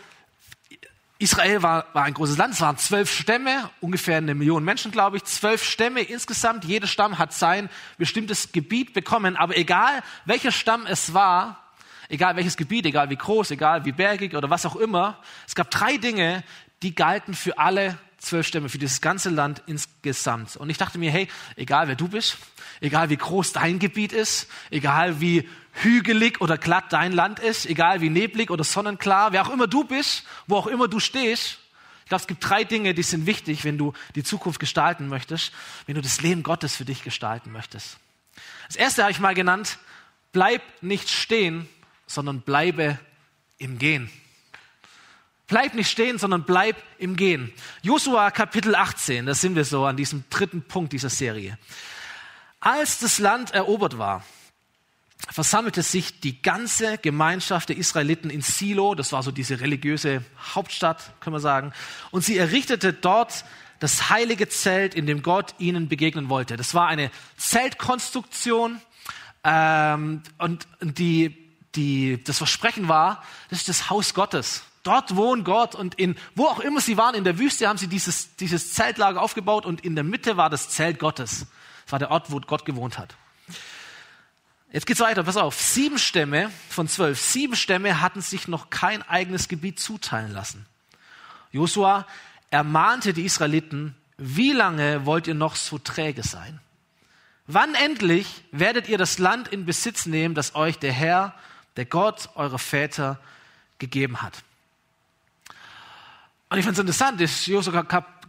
Israel 1.17 1.63
war, 1.63 1.87
war 1.93 2.03
ein 2.03 2.13
großes 2.13 2.37
Land, 2.37 2.53
es 2.53 2.61
waren 2.61 2.77
zwölf 2.77 3.11
Stämme, 3.11 3.69
ungefähr 3.81 4.17
eine 4.17 4.35
Million 4.35 4.63
Menschen, 4.63 4.91
glaube 4.91 5.17
ich, 5.17 5.23
zwölf 5.23 5.63
Stämme 5.63 6.01
insgesamt. 6.01 6.65
Jeder 6.65 6.87
Stamm 6.87 7.17
hat 7.17 7.33
sein 7.33 7.69
bestimmtes 7.97 8.51
Gebiet 8.51 8.93
bekommen, 8.93 9.35
aber 9.35 9.57
egal 9.57 10.03
welcher 10.25 10.51
Stamm 10.51 10.85
es 10.85 11.13
war, 11.13 11.64
egal 12.09 12.35
welches 12.35 12.57
Gebiet, 12.57 12.85
egal 12.85 13.09
wie 13.09 13.15
groß, 13.15 13.51
egal 13.51 13.85
wie 13.85 13.91
bergig 13.91 14.35
oder 14.35 14.49
was 14.49 14.65
auch 14.65 14.75
immer, 14.75 15.21
es 15.47 15.55
gab 15.55 15.71
drei 15.71 15.97
Dinge, 15.97 16.43
die 16.83 16.95
galten 16.95 17.33
für 17.33 17.57
alle 17.57 17.97
zwölf 18.17 18.47
Stämme, 18.47 18.69
für 18.69 18.77
dieses 18.77 19.01
ganze 19.01 19.29
Land 19.29 19.61
insgesamt. 19.67 20.57
Und 20.57 20.69
ich 20.69 20.77
dachte 20.77 20.97
mir, 20.97 21.11
hey, 21.11 21.27
egal 21.55 21.87
wer 21.87 21.95
du 21.95 22.07
bist, 22.07 22.37
egal 22.81 23.09
wie 23.09 23.17
groß 23.17 23.53
dein 23.53 23.79
Gebiet 23.79 24.13
ist, 24.13 24.49
egal 24.71 25.21
wie 25.21 25.47
hügelig 25.73 26.41
oder 26.41 26.57
glatt 26.57 26.91
dein 26.91 27.11
Land 27.11 27.39
ist, 27.39 27.65
egal 27.65 28.01
wie 28.01 28.09
neblig 28.09 28.49
oder 28.49 28.63
sonnenklar, 28.63 29.31
wer 29.31 29.45
auch 29.45 29.51
immer 29.51 29.67
du 29.67 29.83
bist, 29.83 30.23
wo 30.47 30.55
auch 30.57 30.67
immer 30.67 30.87
du 30.87 30.99
stehst. 30.99 31.59
Ich 32.03 32.09
glaube, 32.09 32.21
es 32.21 32.27
gibt 32.27 32.47
drei 32.47 32.63
Dinge, 32.63 32.93
die 32.93 33.03
sind 33.03 33.25
wichtig, 33.25 33.63
wenn 33.63 33.77
du 33.77 33.93
die 34.15 34.23
Zukunft 34.23 34.59
gestalten 34.59 35.07
möchtest, 35.07 35.51
wenn 35.85 35.95
du 35.95 36.01
das 36.01 36.21
Leben 36.21 36.43
Gottes 36.43 36.75
für 36.75 36.85
dich 36.85 37.03
gestalten 37.03 37.51
möchtest. 37.51 37.97
Das 38.67 38.75
erste 38.75 39.03
habe 39.03 39.11
ich 39.11 39.19
mal 39.19 39.33
genannt, 39.33 39.79
bleib 40.31 40.61
nicht 40.81 41.09
stehen, 41.09 41.67
sondern 42.07 42.41
bleibe 42.41 42.99
im 43.57 43.77
Gehen. 43.77 44.09
Bleib 45.47 45.75
nicht 45.75 45.89
stehen, 45.89 46.17
sondern 46.17 46.43
bleib 46.43 46.75
im 46.97 47.15
Gehen. 47.15 47.53
Josua 47.83 48.31
Kapitel 48.31 48.73
18, 48.75 49.27
da 49.27 49.35
sind 49.35 49.55
wir 49.55 49.63
so 49.63 49.85
an 49.85 49.95
diesem 49.95 50.23
dritten 50.29 50.63
Punkt 50.63 50.93
dieser 50.93 51.09
Serie. 51.09 51.59
Als 52.59 52.99
das 52.99 53.19
Land 53.19 53.51
erobert 53.51 53.99
war, 53.99 54.23
versammelte 55.29 55.83
sich 55.83 56.19
die 56.19 56.41
ganze 56.41 56.97
Gemeinschaft 56.97 57.69
der 57.69 57.77
Israeliten 57.77 58.29
in 58.29 58.41
Silo, 58.41 58.95
das 58.95 59.11
war 59.11 59.21
so 59.21 59.31
diese 59.31 59.59
religiöse 59.59 60.23
Hauptstadt, 60.55 61.13
können 61.19 61.35
wir 61.35 61.39
sagen, 61.39 61.73
und 62.11 62.23
sie 62.23 62.37
errichtete 62.37 62.93
dort 62.93 63.45
das 63.79 64.09
heilige 64.09 64.49
Zelt, 64.49 64.95
in 64.95 65.05
dem 65.05 65.21
Gott 65.21 65.53
ihnen 65.59 65.89
begegnen 65.89 66.29
wollte. 66.29 66.57
Das 66.57 66.73
war 66.73 66.87
eine 66.87 67.11
Zeltkonstruktion 67.37 68.81
ähm, 69.43 70.23
und 70.37 70.67
die, 70.81 71.44
die, 71.75 72.23
das 72.23 72.37
Versprechen 72.37 72.87
war, 72.87 73.23
das 73.49 73.59
ist 73.59 73.69
das 73.69 73.89
Haus 73.89 74.13
Gottes. 74.13 74.63
Dort 74.83 75.15
wohnt 75.15 75.45
Gott 75.45 75.73
und 75.73 75.95
in, 75.95 76.15
wo 76.35 76.45
auch 76.45 76.59
immer 76.59 76.79
sie 76.79 76.95
waren, 76.95 77.15
in 77.15 77.23
der 77.23 77.39
Wüste 77.39 77.67
haben 77.67 77.77
sie 77.77 77.87
dieses, 77.87 78.35
dieses 78.35 78.73
Zeltlager 78.73 79.21
aufgebaut 79.21 79.65
und 79.65 79.83
in 79.83 79.95
der 79.95 80.03
Mitte 80.03 80.37
war 80.37 80.49
das 80.49 80.69
Zelt 80.69 80.99
Gottes. 80.99 81.47
Das 81.85 81.91
war 81.91 81.99
der 81.99 82.11
Ort, 82.11 82.31
wo 82.31 82.39
Gott 82.39 82.65
gewohnt 82.65 82.99
hat. 82.99 83.15
Jetzt 84.71 84.85
geht's 84.85 84.99
weiter, 84.99 85.23
pass 85.23 85.37
auf. 85.37 85.59
Sieben 85.59 85.97
Stämme 85.97 86.51
von 86.69 86.87
zwölf, 86.87 87.19
sieben 87.19 87.55
Stämme 87.55 88.01
hatten 88.01 88.21
sich 88.21 88.47
noch 88.47 88.69
kein 88.69 89.01
eigenes 89.03 89.47
Gebiet 89.47 89.79
zuteilen 89.79 90.33
lassen. 90.33 90.65
Josua 91.51 92.05
ermahnte 92.51 93.13
die 93.13 93.23
Israeliten, 93.23 93.95
wie 94.17 94.51
lange 94.51 95.05
wollt 95.05 95.27
ihr 95.27 95.33
noch 95.33 95.55
so 95.55 95.77
träge 95.77 96.23
sein? 96.23 96.59
Wann 97.47 97.75
endlich 97.75 98.43
werdet 98.51 98.89
ihr 98.89 98.97
das 98.97 99.17
Land 99.17 99.47
in 99.47 99.65
Besitz 99.65 100.05
nehmen, 100.05 100.35
das 100.35 100.55
euch 100.55 100.77
der 100.79 100.91
Herr, 100.91 101.33
der 101.75 101.85
Gott 101.85 102.29
eurer 102.35 102.59
Väter 102.59 103.19
gegeben 103.77 104.21
hat? 104.21 104.43
Und 106.49 106.59
ich 106.59 106.65
finde 106.65 106.73
es 106.73 106.79
interessant, 106.79 107.21
ist 107.21 107.47
Josua 107.47 107.83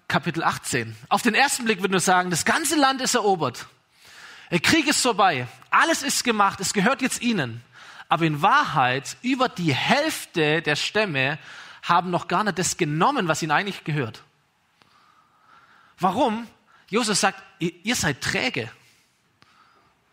Kapitel 0.09 0.43
18. 0.43 0.97
Auf 1.09 1.23
den 1.23 1.35
ersten 1.35 1.65
Blick 1.65 1.81
würde 1.81 1.97
ich 1.97 2.03
sagen, 2.03 2.31
das 2.31 2.45
ganze 2.45 2.77
Land 2.77 3.01
ist 3.01 3.15
erobert. 3.15 3.67
Der 4.51 4.61
Krieg 4.61 4.87
ist 4.87 5.03
vorbei. 5.03 5.47
Alles 5.71 6.03
ist 6.03 6.25
gemacht. 6.25 6.61
Es 6.61 6.73
gehört 6.73 7.03
jetzt 7.03 7.21
ihnen. 7.21 7.63
Aber 8.09 8.25
in 8.25 8.41
Wahrheit, 8.41 9.17
über 9.23 9.49
die 9.49 9.75
Hälfte 9.75 10.63
der 10.63 10.77
Stämme 10.77 11.39
haben 11.83 12.11
noch 12.11 12.29
gar 12.29 12.45
nicht 12.45 12.59
das 12.59 12.77
genommen, 12.77 13.29
was 13.29 13.43
ihnen 13.43 13.53
eigentlich 13.53 13.85
gehört. 13.85 14.23
Warum? 15.99 16.47
Josef 16.89 17.19
sagt, 17.19 17.43
ihr 17.59 17.97
seid 17.97 18.21
träge. 18.21 18.71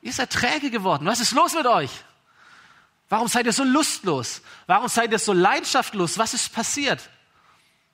Ihr 0.02 0.14
seid 0.14 0.32
träge 0.32 0.72
geworden. 0.72 1.06
Was 1.06 1.20
ist 1.20 1.34
los 1.34 1.54
mit 1.54 1.66
euch? 1.66 1.92
Warum 3.14 3.28
seid 3.28 3.46
ihr 3.46 3.54
so 3.54 3.64
lustlos? 3.64 4.42
Warum 4.66 4.88
seid 4.88 5.12
ihr 5.12 5.20
so 5.20 5.34
leidenschaftlos? 5.34 6.18
Was 6.18 6.34
ist 6.34 6.52
passiert? 6.52 7.12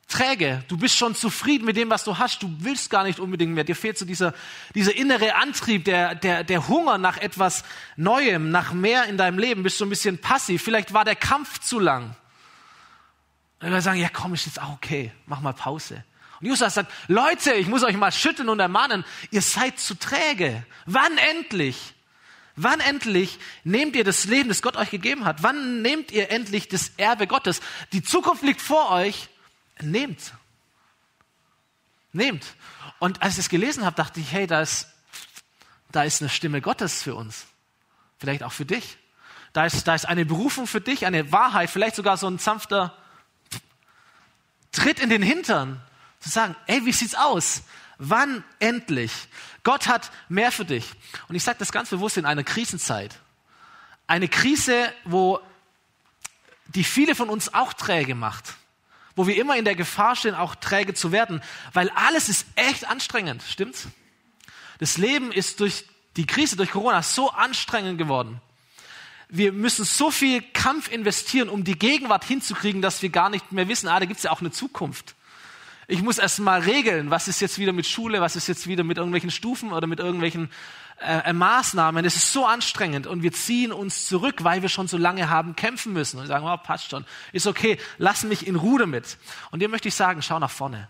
träge. 0.07 0.63
Du 0.69 0.77
bist 0.77 0.95
schon 0.95 1.13
zufrieden 1.13 1.65
mit 1.65 1.75
dem, 1.75 1.89
was 1.89 2.05
du 2.05 2.17
hast. 2.17 2.41
Du 2.41 2.49
willst 2.59 2.89
gar 2.89 3.03
nicht 3.03 3.19
unbedingt 3.19 3.53
mehr. 3.53 3.65
Dir 3.65 3.75
fehlt 3.75 3.97
so 3.97 4.05
dieser, 4.05 4.33
dieser 4.73 4.95
innere 4.95 5.35
Antrieb, 5.35 5.83
der, 5.83 6.15
der, 6.15 6.45
der 6.45 6.69
Hunger 6.69 6.97
nach 6.97 7.17
etwas 7.17 7.65
Neuem, 7.97 8.49
nach 8.49 8.71
mehr 8.71 9.07
in 9.07 9.17
deinem 9.17 9.38
Leben. 9.38 9.61
Bist 9.61 9.77
so 9.77 9.85
ein 9.85 9.89
bisschen 9.89 10.19
passiv. 10.19 10.63
Vielleicht 10.63 10.93
war 10.93 11.03
der 11.03 11.17
Kampf 11.17 11.59
zu 11.59 11.79
lang. 11.79 12.15
Und 13.59 13.71
wir 13.71 13.81
sagen, 13.81 13.99
ja 13.99 14.07
komm, 14.07 14.33
ist 14.33 14.45
jetzt 14.45 14.61
auch 14.61 14.71
okay. 14.71 15.11
Mach 15.25 15.41
mal 15.41 15.53
Pause. 15.53 16.01
Und 16.39 16.47
Jesus 16.47 16.73
sagt, 16.73 16.89
Leute, 17.09 17.55
ich 17.55 17.67
muss 17.67 17.83
euch 17.83 17.97
mal 17.97 18.13
schütteln 18.13 18.47
und 18.47 18.61
ermahnen. 18.61 19.03
Ihr 19.31 19.41
seid 19.41 19.79
zu 19.79 19.95
träge. 19.95 20.65
Wann 20.85 21.17
endlich? 21.17 21.93
Wann 22.61 22.81
endlich 22.81 23.39
nehmt 23.63 23.95
ihr 23.95 24.03
das 24.03 24.25
Leben, 24.25 24.49
das 24.49 24.61
Gott 24.61 24.75
euch 24.75 24.89
gegeben 24.89 25.23
hat? 25.23 25.43
Wann 25.43 25.81
nehmt 25.81 26.11
ihr 26.11 26.29
endlich 26.29 26.67
das 26.67 26.91
Erbe 26.97 27.25
Gottes? 27.25 27.61
Die 27.93 28.03
Zukunft 28.03 28.43
liegt 28.43 28.59
vor 28.59 28.91
euch. 28.91 29.29
Nehmt. 29.81 30.33
Nehmt. 32.11 32.45
Und 32.99 33.21
als 33.21 33.35
ich 33.35 33.39
es 33.39 33.49
gelesen 33.49 33.85
habe, 33.85 33.95
dachte 33.95 34.19
ich, 34.19 34.33
hey, 34.33 34.45
da 34.45 34.61
ist, 34.61 34.87
da 35.93 36.03
ist 36.03 36.21
eine 36.21 36.29
Stimme 36.29 36.59
Gottes 36.59 37.01
für 37.01 37.15
uns. 37.15 37.45
Vielleicht 38.17 38.43
auch 38.43 38.51
für 38.51 38.65
dich. 38.65 38.97
Da 39.53 39.65
ist, 39.65 39.87
da 39.87 39.95
ist 39.95 40.05
eine 40.05 40.25
Berufung 40.25 40.67
für 40.67 40.81
dich, 40.81 41.05
eine 41.05 41.31
Wahrheit, 41.31 41.69
vielleicht 41.69 41.95
sogar 41.95 42.17
so 42.17 42.27
ein 42.27 42.39
sanfter 42.39 42.93
Tritt 44.73 44.99
in 44.99 45.09
den 45.09 45.21
Hintern. 45.21 45.81
Zu 46.19 46.27
sagen, 46.27 46.57
hey, 46.65 46.85
wie 46.85 46.91
sieht's 46.91 47.15
aus? 47.15 47.63
Wann 48.00 48.44
endlich? 48.58 49.12
Gott 49.63 49.88
hat 49.88 50.12
mehr 50.27 50.51
für 50.51 50.65
dich. 50.65 50.86
Und 51.27 51.36
ich 51.36 51.44
sage 51.44 51.60
das 51.60 51.72
ganz 51.72 51.89
bewusst 51.89 52.18
in 52.18 52.25
einer 52.25 52.44
Krisenzeit. 52.44 53.15
Eine 54.08 54.27
Krise, 54.27 54.91
wo 55.06 55.39
die 56.68 56.84
viele 56.84 57.13
von 57.13 57.29
uns 57.29 57.53
auch 57.53 57.74
träge 57.74 58.15
macht 58.15 58.56
wo 59.20 59.27
wir 59.27 59.36
immer 59.36 59.58
in 59.58 59.65
der 59.65 59.75
Gefahr 59.75 60.15
stehen, 60.15 60.34
auch 60.34 60.56
träge 60.56 60.94
zu 60.94 61.12
werden, 61.12 61.41
weil 61.74 61.89
alles 61.89 62.29
ist 62.29 62.46
echt 62.56 62.88
anstrengend, 62.88 63.44
stimmt's? 63.44 63.89
Das 64.77 64.98
Leben 64.98 65.34
ist 65.34 65.60
durch 65.60 65.84
die 66.15 66.25
Krise, 66.25 66.56
durch 66.56 66.72
Corona 66.72 67.03
so 67.03 67.29
anstrengend 67.29 67.98
geworden. 67.98 68.39
Wir 69.27 69.51
müssen 69.51 69.84
so 69.84 70.10
viel 70.10 70.41
Kampf 70.53 70.89
investieren, 70.89 71.50
um 71.50 71.65
die 71.65 71.77
Gegenwart 71.77 72.24
hinzukriegen, 72.24 72.82
dass 72.82 73.01
wir 73.01 73.10
gar 73.10 73.29
nicht 73.29 73.51
mehr 73.51 73.68
wissen, 73.68 73.89
ah, 73.89 74.00
da 74.00 74.06
gibt's 74.06 74.24
ja 74.24 74.32
auch 74.32 74.39
eine 74.39 74.51
Zukunft. 74.51 75.15
Ich 75.91 76.03
muss 76.03 76.19
erst 76.19 76.38
mal 76.38 76.60
regeln, 76.60 77.10
was 77.10 77.27
ist 77.27 77.41
jetzt 77.41 77.58
wieder 77.58 77.74
mit 77.74 77.88
Schule, 77.88 78.22
was 78.22 78.36
ist 78.36 78.48
jetzt 78.48 78.67
wieder 78.67 78.84
mit 78.84 78.98
irgendwelchen 78.98 79.31
Stufen 79.31 79.74
oder 79.74 79.88
mit 79.88 80.00
irgendwelchen 80.00 80.51
äh, 81.01 81.34
Maßnahmen. 81.34 82.05
Es 82.05 82.15
ist 82.15 82.31
so 82.31 82.46
anstrengend 82.46 83.08
und 83.08 83.24
wir 83.24 83.31
ziehen 83.31 83.72
uns 83.72 84.08
zurück, 84.08 84.43
weil 84.43 84.62
wir 84.62 84.69
schon 84.69 84.88
so 84.88 84.98
lange 84.98 85.29
haben 85.29 85.55
kämpfen 85.55 85.91
müssen 85.91 86.19
und 86.19 86.27
sagen, 86.27 86.46
oh, 86.46 86.55
passt 86.58 86.91
schon, 86.91 87.08
ist 87.31 87.48
okay, 87.48 87.79
lass 87.98 88.24
mich 88.24 88.46
in 88.46 88.55
Ruhe 88.55 88.77
damit. 88.77 89.17
Und 89.50 89.62
dir 89.62 89.67
möchte 89.67 89.88
ich 89.88 89.96
sagen, 89.96 90.22
schau 90.22 90.38
nach 90.38 90.51
vorne. 90.51 90.88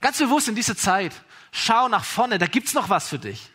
Ganz 0.00 0.18
bewusst 0.18 0.48
in 0.48 0.56
dieser 0.56 0.76
Zeit, 0.76 1.12
schau 1.52 1.88
nach 1.88 2.04
vorne, 2.04 2.38
da 2.38 2.46
gibt's 2.46 2.74
noch 2.74 2.88
was 2.88 3.08
für 3.08 3.20
dich. 3.20 3.48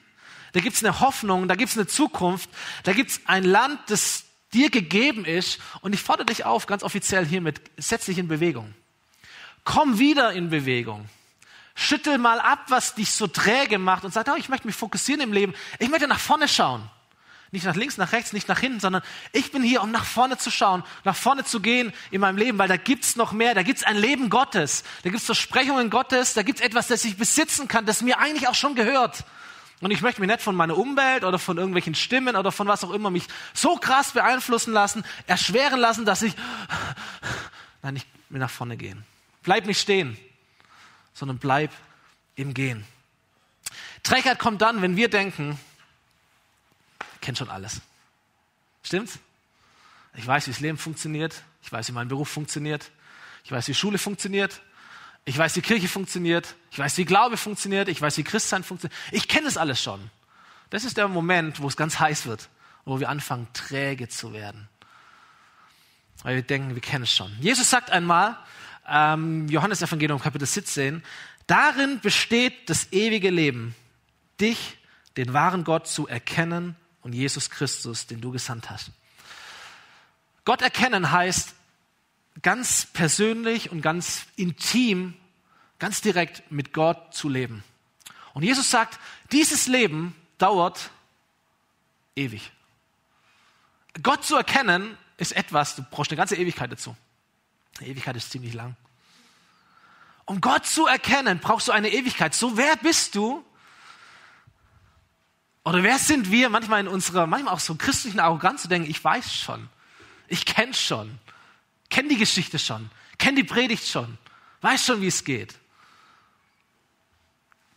Da 0.53 0.61
gibt's 0.61 0.81
eine 0.81 1.01
Hoffnung, 1.01 1.49
da 1.49 1.55
gibt's 1.55 1.75
eine 1.77 1.85
Zukunft, 1.85 2.49
da 2.83 2.93
gibt's 2.93 3.19
ein 3.25 3.43
Land, 3.43 3.77
das 3.87 4.23
dir 4.53 4.69
gegeben 4.69 5.25
ist. 5.25 5.59
Und 5.81 5.93
ich 5.93 6.01
fordere 6.01 6.27
dich 6.27 6.45
auf, 6.45 6.65
ganz 6.65 6.81
offiziell 6.81 7.25
hiermit, 7.25 7.59
setz 7.75 8.05
dich 8.05 8.19
in 8.19 8.29
Bewegung. 8.29 8.73
Komm 9.63 9.99
wieder 9.99 10.33
in 10.33 10.49
Bewegung. 10.49 11.07
Schüttel 11.75 12.17
mal 12.17 12.39
ab, 12.39 12.65
was 12.67 12.95
dich 12.95 13.11
so 13.13 13.27
träge 13.27 13.79
macht 13.79 14.03
und 14.03 14.13
sag, 14.13 14.27
oh, 14.27 14.35
ich 14.37 14.49
möchte 14.49 14.67
mich 14.67 14.75
fokussieren 14.75 15.21
im 15.21 15.33
Leben. 15.33 15.53
Ich 15.79 15.89
möchte 15.89 16.07
nach 16.07 16.19
vorne 16.19 16.47
schauen. 16.47 16.87
Nicht 17.51 17.65
nach 17.65 17.75
links, 17.75 17.97
nach 17.97 18.11
rechts, 18.13 18.33
nicht 18.33 18.47
nach 18.47 18.59
hinten, 18.59 18.79
sondern 18.79 19.03
ich 19.31 19.51
bin 19.51 19.61
hier, 19.61 19.83
um 19.83 19.91
nach 19.91 20.05
vorne 20.05 20.39
zu 20.39 20.49
schauen, 20.49 20.83
nach 21.03 21.15
vorne 21.15 21.43
zu 21.43 21.59
gehen 21.59 21.93
in 22.09 22.19
meinem 22.19 22.37
Leben, 22.37 22.57
weil 22.57 22.67
da 22.67 22.77
gibt's 22.77 23.15
noch 23.15 23.31
mehr, 23.31 23.53
da 23.53 23.61
gibt's 23.61 23.83
ein 23.83 23.95
Leben 23.95 24.31
Gottes, 24.31 24.83
da 25.03 25.11
gibt's 25.11 25.27
Versprechungen 25.27 25.91
Gottes, 25.91 26.33
da 26.33 26.41
gibt's 26.41 26.61
etwas, 26.61 26.87
das 26.87 27.05
ich 27.05 27.15
besitzen 27.15 27.67
kann, 27.67 27.85
das 27.85 28.01
mir 28.01 28.17
eigentlich 28.17 28.47
auch 28.47 28.55
schon 28.55 28.73
gehört. 28.73 29.23
Und 29.81 29.91
ich 29.91 30.01
möchte 30.01 30.19
mich 30.19 30.29
nicht 30.31 30.41
von 30.41 30.55
meiner 30.55 30.75
Umwelt 30.75 31.23
oder 31.23 31.37
von 31.37 31.57
irgendwelchen 31.57 31.93
Stimmen 31.93 32.35
oder 32.35 32.51
von 32.51 32.67
was 32.67 32.83
auch 32.83 32.91
immer 32.91 33.11
mich 33.11 33.27
so 33.53 33.75
krass 33.75 34.13
beeinflussen 34.13 34.73
lassen, 34.73 35.03
erschweren 35.27 35.79
lassen, 35.79 36.05
dass 36.05 36.23
ich, 36.23 36.33
nein, 37.83 37.97
ich 37.97 38.05
will 38.29 38.39
nach 38.39 38.49
vorne 38.49 38.77
gehen. 38.77 39.05
Bleib 39.43 39.65
nicht 39.65 39.79
stehen 39.79 40.17
sondern 41.13 41.37
bleib 41.37 41.71
im 42.35 42.53
Gehen. 42.53 42.85
Trägheit 44.01 44.39
kommt 44.39 44.61
dann, 44.61 44.81
wenn 44.81 44.95
wir 44.95 45.09
denken, 45.09 45.57
ich 47.15 47.21
kenne 47.21 47.37
schon 47.37 47.49
alles. 47.49 47.81
Stimmt's? 48.83 49.19
Ich 50.15 50.27
weiß, 50.27 50.47
wie 50.47 50.51
das 50.51 50.59
Leben 50.59 50.77
funktioniert. 50.77 51.43
Ich 51.61 51.71
weiß, 51.71 51.87
wie 51.87 51.93
mein 51.93 52.07
Beruf 52.07 52.29
funktioniert. 52.29 52.91
Ich 53.45 53.51
weiß, 53.51 53.67
wie 53.67 53.73
Schule 53.73 53.97
funktioniert. 53.97 54.61
Ich 55.25 55.37
weiß, 55.37 55.55
wie 55.55 55.61
Kirche 55.61 55.87
funktioniert. 55.87 56.55
Ich 56.71 56.79
weiß, 56.79 56.97
wie 56.97 57.05
Glaube 57.05 57.37
funktioniert. 57.37 57.87
Ich 57.87 58.01
weiß, 58.01 58.17
wie 58.17 58.23
Christsein 58.23 58.63
funktioniert. 58.63 58.99
Ich 59.11 59.27
kenne 59.27 59.47
es 59.47 59.57
alles 59.57 59.81
schon. 59.81 60.11
Das 60.69 60.83
ist 60.83 60.97
der 60.97 61.07
Moment, 61.07 61.61
wo 61.61 61.67
es 61.67 61.77
ganz 61.77 61.99
heiß 61.99 62.25
wird, 62.25 62.49
wo 62.83 62.99
wir 62.99 63.09
anfangen, 63.09 63.47
träge 63.53 64.09
zu 64.09 64.33
werden. 64.33 64.67
Weil 66.23 66.35
wir 66.35 66.41
denken, 66.41 66.75
wir 66.75 66.81
kennen 66.81 67.05
es 67.05 67.15
schon. 67.15 67.35
Jesus 67.39 67.69
sagt 67.69 67.89
einmal, 67.89 68.37
ähm, 68.87 69.47
Johannes 69.47 69.81
Evangelium 69.81 70.19
Kapitel 70.19 70.45
17, 70.45 71.03
darin 71.47 71.99
besteht 71.99 72.69
das 72.69 72.91
ewige 72.91 73.29
Leben, 73.29 73.75
dich, 74.39 74.77
den 75.17 75.33
wahren 75.33 75.63
Gott 75.63 75.87
zu 75.87 76.07
erkennen 76.07 76.75
und 77.01 77.13
Jesus 77.13 77.49
Christus, 77.49 78.07
den 78.07 78.21
du 78.21 78.31
gesandt 78.31 78.69
hast. 78.69 78.91
Gott 80.45 80.61
erkennen 80.61 81.11
heißt 81.11 81.53
ganz 82.41 82.87
persönlich 82.91 83.71
und 83.71 83.81
ganz 83.81 84.25
intim, 84.35 85.13
ganz 85.79 86.01
direkt 86.01 86.51
mit 86.51 86.73
Gott 86.73 87.13
zu 87.13 87.29
leben. 87.29 87.63
Und 88.33 88.43
Jesus 88.43 88.69
sagt, 88.69 88.99
dieses 89.31 89.67
Leben 89.67 90.15
dauert 90.37 90.89
ewig. 92.15 92.51
Gott 94.01 94.25
zu 94.25 94.35
erkennen 94.35 94.97
ist 95.17 95.33
etwas, 95.33 95.75
du 95.75 95.83
brauchst 95.83 96.11
eine 96.11 96.17
ganze 96.17 96.35
Ewigkeit 96.35 96.71
dazu. 96.71 96.95
Die 97.79 97.87
Ewigkeit 97.87 98.15
ist 98.15 98.31
ziemlich 98.31 98.53
lang. 98.53 98.75
Um 100.25 100.41
Gott 100.41 100.65
zu 100.65 100.85
erkennen, 100.85 101.39
brauchst 101.39 101.67
du 101.67 101.71
eine 101.71 101.89
Ewigkeit. 101.89 102.33
So, 102.33 102.55
wer 102.57 102.75
bist 102.77 103.15
du? 103.15 103.43
Oder 105.65 105.83
wer 105.83 105.97
sind 105.97 106.31
wir 106.31 106.49
manchmal 106.49 106.81
in 106.81 106.87
unserer, 106.87 107.25
manchmal 107.25 107.53
auch 107.53 107.59
so 107.59 107.75
christlichen 107.75 108.19
Arroganz 108.19 108.63
zu 108.63 108.67
denken, 108.67 108.89
ich 108.89 109.03
weiß 109.03 109.33
schon, 109.33 109.69
ich 110.27 110.45
kenne 110.45 110.73
schon, 110.73 111.19
kenne 111.89 112.09
die 112.09 112.17
Geschichte 112.17 112.59
schon, 112.59 112.89
kenne 113.17 113.37
die 113.37 113.43
Predigt 113.43 113.87
schon, 113.87 114.17
weiß 114.61 114.85
schon, 114.85 115.01
wie 115.01 115.07
es 115.07 115.23
geht. 115.23 115.55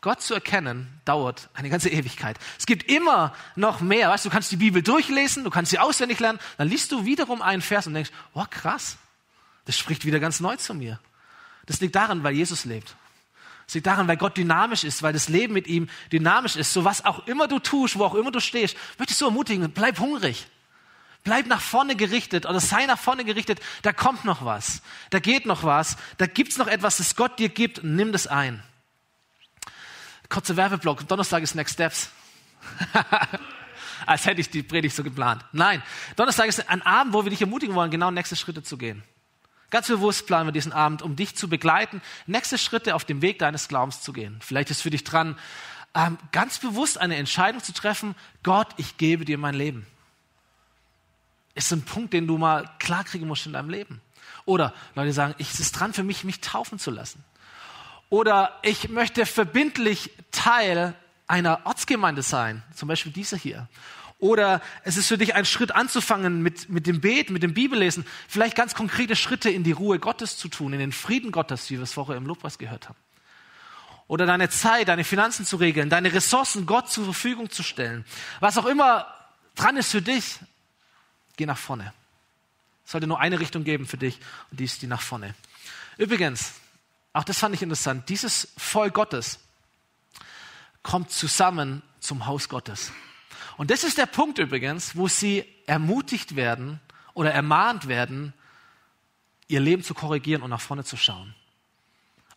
Gott 0.00 0.23
zu 0.23 0.35
erkennen 0.35 1.00
dauert 1.05 1.49
eine 1.55 1.69
ganze 1.69 1.88
Ewigkeit. 1.88 2.38
Es 2.59 2.67
gibt 2.67 2.88
immer 2.91 3.35
noch 3.57 3.81
mehr. 3.81 4.09
Weißt 4.09 4.25
du, 4.25 4.29
du 4.29 4.33
kannst 4.33 4.53
die 4.53 4.57
Bibel 4.57 4.83
durchlesen, 4.83 5.43
du 5.43 5.50
kannst 5.50 5.71
sie 5.71 5.81
auswendig 5.81 6.21
lernen, 6.21 6.38
dann 6.59 6.69
liest 6.69 6.93
du 6.93 7.05
wiederum 7.05 7.43
einen 7.43 7.62
Vers 7.62 7.88
und 7.88 7.95
denkst, 7.95 8.12
oh 8.33 8.45
krass, 8.49 8.99
das 9.66 9.76
spricht 9.76 10.04
wieder 10.04 10.20
ganz 10.20 10.40
neu 10.40 10.56
zu 10.56 10.75
mir. 10.75 10.99
Das 11.66 11.80
liegt 11.80 11.94
daran, 11.94 12.23
weil 12.23 12.35
Jesus 12.35 12.64
lebt. 12.64 12.96
Es 13.66 13.75
liegt 13.75 13.87
daran, 13.87 14.06
weil 14.06 14.16
Gott 14.16 14.37
dynamisch 14.37 14.85
ist, 14.85 15.02
weil 15.02 15.12
das 15.12 15.28
Leben 15.28 15.52
mit 15.52 15.66
ihm 15.66 15.88
dynamisch 16.12 16.54
ist. 16.54 16.73
So 16.73 16.85
was 16.85 17.04
auch 17.04 17.26
immer 17.26 17.49
du 17.49 17.58
tust, 17.58 17.99
wo 17.99 18.04
auch 18.04 18.14
immer 18.14 18.30
du 18.30 18.40
stehst, 18.40 18.76
möchte 18.99 19.12
ich 19.12 19.18
so 19.18 19.26
ermutigen, 19.26 19.70
bleib 19.73 19.99
hungrig. 19.99 20.46
Bleib 21.25 21.49
nach 21.49 21.61
vorne 21.61 21.96
gerichtet 21.96 22.46
oder 22.46 22.61
sei 22.61 22.87
nach 22.87 23.00
vorne 23.00 23.25
gerichtet. 23.25 23.58
Da 23.82 23.92
kommt 23.92 24.25
noch 24.25 24.44
was. 24.44 24.80
Da 25.11 25.18
geht 25.18 25.44
noch 25.44 25.64
was. 25.64 25.96
Da 26.18 26.26
gibt's 26.26 26.56
noch 26.56 26.68
etwas, 26.68 26.99
das 26.99 27.16
Gott 27.16 27.40
dir 27.40 27.49
gibt. 27.49 27.82
Nimm 27.82 28.12
das 28.12 28.28
ein. 28.28 28.62
Kurzer 30.28 30.56
Werbeblock. 30.56 31.08
Donnerstag 31.08 31.42
ist 31.42 31.56
Next 31.56 31.75
Steps. 31.75 32.11
Als 34.06 34.25
hätte 34.25 34.40
ich 34.40 34.50
die 34.50 34.62
Predigt 34.62 34.94
so 34.94 35.02
geplant. 35.02 35.44
Nein. 35.50 35.82
Donnerstag 36.14 36.46
ist 36.46 36.68
ein 36.68 36.82
Abend, 36.82 37.12
wo 37.12 37.25
wir 37.25 37.30
dich 37.30 37.40
ermutigen 37.40 37.75
wollen, 37.75 37.90
genau 37.90 38.12
nächste 38.12 38.37
Schritte 38.37 38.62
zu 38.62 38.78
gehen. 38.78 39.02
Ganz 39.76 39.88
bewusst 39.88 40.26
planen 40.26 40.49
wir 40.49 40.52
diesen 40.52 40.73
Abend, 40.73 41.02
um 41.02 41.16
dich 41.16 41.37
zu 41.37 41.50
begleiten, 41.50 42.00
nächste 42.26 42.56
Schritte 42.56 42.95
auf 42.95 43.04
dem 43.04 43.21
Weg 43.21 43.38
deines 43.40 43.68
Glaubens 43.68 44.00
zu 44.00 44.14
gehen. 44.14 44.38
Vielleicht 44.40 44.71
ist 44.71 44.80
für 44.80 44.88
dich 44.88 45.04
dran, 45.04 45.38
ähm, 45.95 46.16
ganz 46.33 46.59
bewusst 46.59 46.97
eine 46.97 47.16
Entscheidung 47.16 47.62
zu 47.62 47.75
treffen, 47.75 48.14
Gott, 48.42 48.68
ich 48.78 48.97
gebe 48.97 49.26
dir 49.26 49.37
mein 49.37 49.54
Leben. 49.54 49.87
Ist 51.54 51.71
ein 51.73 51.83
Punkt, 51.83 52.14
den 52.14 52.26
du 52.26 52.38
mal 52.38 52.71
klarkriegen 52.78 53.28
musst 53.28 53.45
in 53.45 53.52
deinem 53.52 53.68
Leben. 53.68 54.00
Oder 54.47 54.73
Leute 54.95 55.12
sagen, 55.12 55.35
es 55.38 55.61
ist 55.61 55.73
dran 55.73 55.92
für 55.92 56.04
mich, 56.04 56.25
mich 56.25 56.40
taufen 56.40 56.78
zu 56.78 56.90
lassen. 56.90 57.23
Oder 58.09 58.59
ich 58.62 58.88
möchte 58.88 59.26
verbindlich 59.26 60.11
Teil 60.30 60.95
einer 61.26 61.61
Ortsgemeinde 61.64 62.23
sein, 62.23 62.62
zum 62.75 62.88
Beispiel 62.88 63.12
dieser 63.12 63.37
hier. 63.37 63.68
Oder 64.18 64.62
es 64.82 64.96
ist 64.96 65.08
für 65.08 65.18
dich 65.18 65.35
ein 65.35 65.44
Schritt 65.44 65.73
anzufangen 65.75 66.42
mit, 66.42 66.70
mit 66.70 66.87
dem 66.87 67.00
Beten, 67.00 67.35
mit 67.35 67.42
dem 67.42 67.52
Bibellesen, 67.52 68.06
vielleicht 68.28 68.56
ganz 68.56 68.75
konkrete 68.75 69.14
Schritte 69.14 69.50
in 69.50 69.62
die 69.62 69.73
Ruhe 69.73 69.99
Gottes 69.99 70.38
zu 70.38 70.49
tun, 70.49 70.73
in 70.73 70.78
den 70.78 70.92
Frieden 70.92 71.32
Gottes, 71.32 71.68
wie 71.70 71.76
wir 71.76 71.82
es 71.82 71.92
vorher 71.92 72.16
im 72.16 72.26
Lobpreis 72.26 72.56
gehört 72.56 72.88
haben. 72.88 72.99
Oder 74.08 74.25
deine 74.25 74.49
Zeit, 74.49 74.88
deine 74.88 75.04
Finanzen 75.04 75.44
zu 75.44 75.56
regeln, 75.56 75.90
deine 75.90 76.12
Ressourcen 76.12 76.64
Gott 76.64 76.90
zur 76.90 77.04
Verfügung 77.04 77.50
zu 77.50 77.62
stellen. 77.62 78.04
Was 78.40 78.56
auch 78.56 78.66
immer 78.66 79.06
dran 79.54 79.76
ist 79.76 79.90
für 79.90 80.02
dich, 80.02 80.38
geh 81.37 81.44
nach 81.44 81.58
vorne. 81.58 81.92
Es 82.85 82.92
sollte 82.92 83.06
nur 83.08 83.20
eine 83.20 83.40
Richtung 83.40 83.64
geben 83.64 83.87
für 83.87 83.99
dich 83.99 84.18
und 84.50 84.61
die 84.61 84.64
ist 84.64 84.80
die 84.80 84.87
nach 84.87 85.02
vorne. 85.02 85.35
Übrigens, 85.99 86.52
auch 87.12 87.25
das 87.25 87.38
fand 87.38 87.54
ich 87.54 87.62
interessant, 87.62 88.08
dieses 88.08 88.49
Volk 88.56 88.94
Gottes 88.94 89.40
kommt 90.82 91.11
zusammen 91.11 91.82
zum 91.99 92.26
Haus 92.26 92.49
Gottes. 92.49 92.92
Und 93.57 93.71
das 93.71 93.85
ist 93.85 93.99
der 93.99 94.07
Punkt 94.07 94.39
übrigens, 94.39 94.97
wo 94.97 95.09
sie 95.09 95.45
ermutigt 95.67 96.37
werden 96.37 96.81
oder 97.15 97.33
ermahnt 97.33 97.89
werden, 97.89 98.35
ihr 99.49 99.61
Leben 99.61 99.83
zu 99.83 99.95
korrigieren 99.95 100.43
und 100.43 100.51
nach 100.51 100.61
vorne 100.61 100.85
zu 100.85 100.97
schauen. 100.97 101.35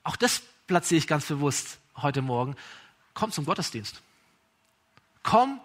Auch 0.03 0.15
das 0.15 0.41
platziere 0.67 0.99
ich 0.99 1.07
ganz 1.07 1.25
bewusst 1.25 1.79
heute 1.97 2.21
Morgen. 2.21 2.55
Komm 3.13 3.31
zum 3.31 3.45
Gottesdienst. 3.45 4.01
Komm 5.23 5.59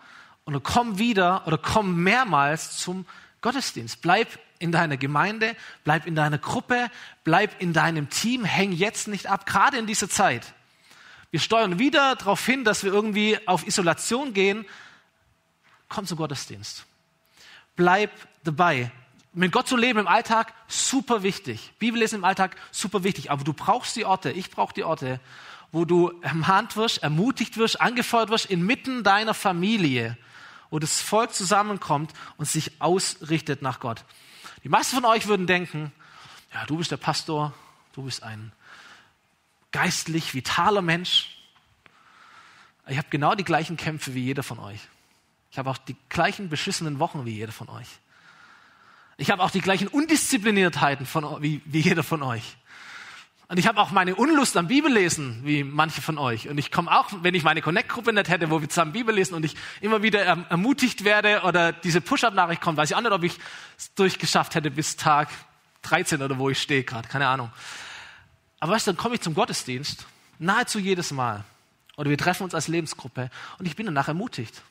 und 0.44 0.62
komm 0.62 0.98
wieder 0.98 1.46
oder 1.46 1.58
komm 1.58 2.02
mehrmals 2.02 2.78
zum 2.78 3.06
Gottesdienst. 3.40 4.02
Bleib 4.02 4.38
in 4.58 4.72
deiner 4.72 4.96
Gemeinde, 4.96 5.54
bleib 5.84 6.06
in 6.06 6.14
deiner 6.14 6.38
Gruppe, 6.38 6.90
bleib 7.22 7.60
in 7.60 7.72
deinem 7.72 8.08
Team, 8.08 8.44
häng 8.44 8.72
jetzt 8.72 9.08
nicht 9.08 9.26
ab, 9.26 9.46
gerade 9.46 9.76
in 9.78 9.86
dieser 9.86 10.08
Zeit. 10.08 10.54
Wir 11.30 11.40
steuern 11.40 11.78
wieder 11.78 12.16
darauf 12.16 12.44
hin, 12.44 12.64
dass 12.64 12.84
wir 12.84 12.92
irgendwie 12.92 13.38
auf 13.46 13.66
Isolation 13.66 14.34
gehen. 14.34 14.64
Komm 15.88 16.06
zum 16.06 16.18
Gottesdienst. 16.18 16.86
Bleib 17.76 18.10
dabei. 18.44 18.90
Mit 19.32 19.50
Gott 19.50 19.66
zu 19.66 19.76
leben 19.76 19.98
im 19.98 20.08
Alltag, 20.08 20.54
super 20.68 21.22
wichtig. 21.22 21.72
Bibellesen 21.78 22.18
im 22.18 22.24
Alltag, 22.24 22.56
super 22.70 23.02
wichtig. 23.02 23.30
Aber 23.30 23.42
du 23.42 23.52
brauchst 23.52 23.96
die 23.96 24.04
Orte, 24.04 24.30
ich 24.30 24.50
brauche 24.50 24.72
die 24.72 24.84
Orte, 24.84 25.20
wo 25.72 25.84
du 25.84 26.12
ermahnt 26.22 26.76
wirst, 26.76 27.02
ermutigt 27.02 27.56
wirst, 27.56 27.80
angefeuert 27.80 28.30
wirst, 28.30 28.46
inmitten 28.46 29.02
deiner 29.02 29.34
Familie, 29.34 30.16
wo 30.70 30.78
das 30.78 31.00
Volk 31.00 31.34
zusammenkommt 31.34 32.12
und 32.36 32.46
sich 32.46 32.80
ausrichtet 32.80 33.60
nach 33.60 33.80
Gott. 33.80 34.04
Die 34.62 34.68
meisten 34.68 34.94
von 34.94 35.04
euch 35.04 35.26
würden 35.26 35.48
denken, 35.48 35.92
ja, 36.52 36.64
du 36.66 36.76
bist 36.76 36.92
der 36.92 36.96
Pastor, 36.96 37.52
du 37.92 38.02
bist 38.02 38.22
ein 38.22 38.52
geistlich 39.72 40.32
vitaler 40.32 40.82
Mensch. 40.82 41.36
Ich 42.86 42.96
habe 42.96 43.08
genau 43.10 43.34
die 43.34 43.44
gleichen 43.44 43.76
Kämpfe 43.76 44.14
wie 44.14 44.22
jeder 44.22 44.44
von 44.44 44.60
euch. 44.60 44.80
Ich 45.54 45.58
habe 45.60 45.70
auch 45.70 45.78
die 45.78 45.94
gleichen 46.08 46.48
beschissenen 46.48 46.98
Wochen 46.98 47.24
wie 47.24 47.30
jeder 47.30 47.52
von 47.52 47.68
euch. 47.68 47.86
Ich 49.18 49.30
habe 49.30 49.40
auch 49.40 49.52
die 49.52 49.60
gleichen 49.60 49.86
Undiszipliniertheiten 49.86 51.06
von, 51.06 51.40
wie, 51.44 51.62
wie 51.64 51.78
jeder 51.78 52.02
von 52.02 52.24
euch. 52.24 52.56
Und 53.46 53.58
ich 53.58 53.68
habe 53.68 53.80
auch 53.80 53.92
meine 53.92 54.16
Unlust 54.16 54.56
am 54.56 54.66
Bibellesen, 54.66 55.42
wie 55.44 55.62
manche 55.62 56.02
von 56.02 56.18
euch. 56.18 56.48
Und 56.48 56.58
ich 56.58 56.72
komme 56.72 56.90
auch, 56.90 57.06
wenn 57.22 57.36
ich 57.36 57.44
meine 57.44 57.62
Connect-Gruppe 57.62 58.12
nicht 58.12 58.28
hätte, 58.28 58.50
wo 58.50 58.60
wir 58.60 58.68
zusammen 58.68 58.90
Bibel 58.90 59.14
lesen 59.14 59.34
und 59.34 59.44
ich 59.44 59.54
immer 59.80 60.02
wieder 60.02 60.24
ermutigt 60.24 61.04
werde 61.04 61.42
oder 61.42 61.72
diese 61.72 62.00
Push-Up-Nachricht 62.00 62.60
kommt, 62.60 62.76
weiß 62.76 62.90
ich 62.90 62.96
auch 62.96 63.02
nicht, 63.02 63.12
ob 63.12 63.22
ich 63.22 63.38
es 63.78 63.94
durchgeschafft 63.94 64.56
hätte 64.56 64.72
bis 64.72 64.96
Tag 64.96 65.28
13 65.82 66.20
oder 66.20 66.36
wo 66.36 66.50
ich 66.50 66.60
stehe 66.60 66.82
gerade, 66.82 67.06
keine 67.06 67.28
Ahnung. 67.28 67.52
Aber 68.58 68.72
weißt 68.72 68.88
du, 68.88 68.90
dann 68.90 68.98
komme 68.98 69.14
ich 69.14 69.20
zum 69.20 69.34
Gottesdienst, 69.34 70.04
nahezu 70.40 70.80
jedes 70.80 71.12
Mal. 71.12 71.44
Oder 71.96 72.10
wir 72.10 72.18
treffen 72.18 72.42
uns 72.42 72.56
als 72.56 72.66
Lebensgruppe 72.66 73.30
und 73.60 73.66
ich 73.66 73.76
bin 73.76 73.86
danach 73.86 74.08
ermutigt. 74.08 74.64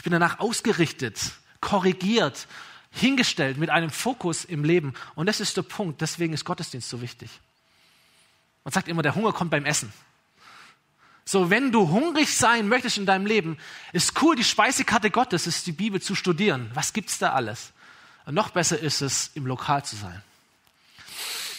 Ich 0.00 0.04
bin 0.04 0.14
danach 0.14 0.38
ausgerichtet, 0.38 1.20
korrigiert, 1.60 2.48
hingestellt 2.90 3.58
mit 3.58 3.68
einem 3.68 3.90
Fokus 3.90 4.46
im 4.46 4.64
Leben. 4.64 4.94
Und 5.14 5.26
das 5.26 5.40
ist 5.40 5.58
der 5.58 5.62
Punkt. 5.62 6.00
Deswegen 6.00 6.32
ist 6.32 6.46
Gottesdienst 6.46 6.88
so 6.88 7.02
wichtig. 7.02 7.28
Man 8.64 8.72
sagt 8.72 8.88
immer, 8.88 9.02
der 9.02 9.14
Hunger 9.14 9.34
kommt 9.34 9.50
beim 9.50 9.66
Essen. 9.66 9.92
So, 11.26 11.50
wenn 11.50 11.70
du 11.70 11.90
hungrig 11.90 12.34
sein 12.34 12.66
möchtest 12.66 12.96
in 12.96 13.04
deinem 13.04 13.26
Leben, 13.26 13.58
ist 13.92 14.22
cool, 14.22 14.36
die 14.36 14.42
Speisekarte 14.42 15.10
Gottes 15.10 15.46
ist 15.46 15.66
die 15.66 15.72
Bibel 15.72 16.00
zu 16.00 16.14
studieren. 16.14 16.70
Was 16.72 16.94
gibt's 16.94 17.18
da 17.18 17.34
alles? 17.34 17.74
Und 18.24 18.32
noch 18.32 18.48
besser 18.48 18.78
ist 18.78 19.02
es, 19.02 19.30
im 19.34 19.44
Lokal 19.44 19.84
zu 19.84 19.96
sein. 19.96 20.22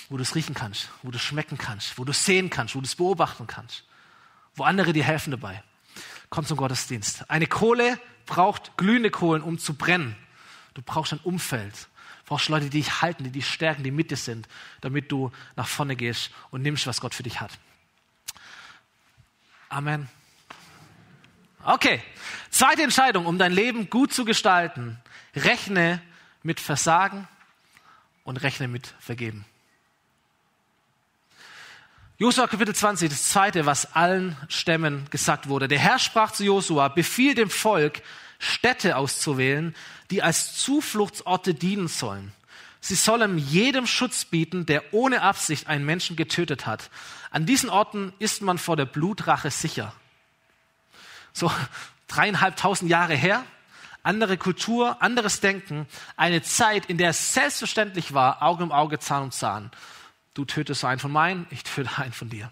Wo 0.09 0.17
du 0.17 0.23
es 0.23 0.33
riechen 0.33 0.55
kannst, 0.55 0.89
wo 1.03 1.11
du 1.11 1.17
es 1.17 1.23
schmecken 1.23 1.59
kannst, 1.59 1.95
wo 1.99 2.05
du 2.05 2.09
es 2.09 2.25
sehen 2.25 2.49
kannst, 2.49 2.73
wo 2.73 2.79
du 2.79 2.87
es 2.87 2.95
beobachten 2.95 3.45
kannst. 3.45 3.83
Wo 4.55 4.63
andere 4.63 4.93
dir 4.93 5.03
helfen 5.03 5.29
dabei. 5.29 5.61
Komm 6.31 6.45
zum 6.45 6.55
Gottesdienst. 6.55 7.29
Eine 7.29 7.45
Kohle 7.45 7.99
braucht 8.25 8.77
glühende 8.77 9.11
Kohlen, 9.11 9.43
um 9.43 9.59
zu 9.59 9.73
brennen. 9.73 10.15
Du 10.73 10.81
brauchst 10.81 11.11
ein 11.11 11.19
Umfeld. 11.19 11.73
Du 11.75 12.27
brauchst 12.27 12.47
Leute, 12.47 12.69
die 12.69 12.79
dich 12.79 13.01
halten, 13.01 13.25
die 13.25 13.31
dich 13.31 13.47
stärken, 13.47 13.83
die 13.83 13.91
mit 13.91 14.11
dir 14.11 14.15
sind, 14.15 14.47
damit 14.79 15.11
du 15.11 15.31
nach 15.57 15.67
vorne 15.67 15.97
gehst 15.97 16.31
und 16.49 16.61
nimmst, 16.61 16.87
was 16.87 17.01
Gott 17.01 17.13
für 17.13 17.23
dich 17.23 17.41
hat. 17.41 17.51
Amen. 19.67 20.07
Okay. 21.65 22.01
Zweite 22.49 22.83
Entscheidung, 22.83 23.25
um 23.25 23.37
dein 23.37 23.51
Leben 23.51 23.89
gut 23.89 24.13
zu 24.13 24.23
gestalten. 24.23 24.97
Rechne 25.35 26.01
mit 26.43 26.61
Versagen 26.61 27.27
und 28.23 28.37
rechne 28.37 28.69
mit 28.69 28.87
Vergeben. 28.99 29.45
Josua 32.21 32.45
Kapitel 32.45 32.75
20, 32.75 33.09
das 33.09 33.29
zweite, 33.29 33.65
was 33.65 33.95
allen 33.95 34.37
Stämmen 34.47 35.07
gesagt 35.09 35.47
wurde. 35.47 35.67
Der 35.67 35.79
Herr 35.79 35.97
sprach 35.97 36.29
zu 36.29 36.43
Josua, 36.43 36.87
befiehl 36.87 37.33
dem 37.33 37.49
Volk, 37.49 38.03
Städte 38.37 38.95
auszuwählen, 38.95 39.75
die 40.11 40.21
als 40.21 40.55
Zufluchtsorte 40.55 41.55
dienen 41.55 41.87
sollen. 41.87 42.31
Sie 42.79 42.93
sollen 42.93 43.39
jedem 43.39 43.87
Schutz 43.87 44.23
bieten, 44.23 44.67
der 44.67 44.93
ohne 44.93 45.23
Absicht 45.23 45.65
einen 45.65 45.83
Menschen 45.83 46.15
getötet 46.15 46.67
hat. 46.67 46.91
An 47.31 47.47
diesen 47.47 47.71
Orten 47.71 48.13
ist 48.19 48.43
man 48.43 48.59
vor 48.59 48.77
der 48.77 48.85
Blutrache 48.85 49.49
sicher. 49.49 49.91
So 51.33 51.51
dreieinhalbtausend 52.07 52.91
Jahre 52.91 53.15
her, 53.15 53.43
andere 54.03 54.37
Kultur, 54.37 55.01
anderes 55.01 55.39
Denken, 55.39 55.87
eine 56.17 56.43
Zeit, 56.43 56.85
in 56.85 56.99
der 56.99 57.09
es 57.09 57.33
selbstverständlich 57.33 58.13
war, 58.13 58.43
Auge 58.43 58.63
um 58.63 58.71
Auge, 58.71 58.99
Zahn 58.99 59.23
um 59.23 59.31
Zahn. 59.31 59.71
Du 60.33 60.45
tötest 60.45 60.85
einen 60.85 60.99
von 60.99 61.11
meinen, 61.11 61.45
ich 61.49 61.63
töte 61.63 61.97
einen 61.97 62.13
von 62.13 62.29
dir. 62.29 62.51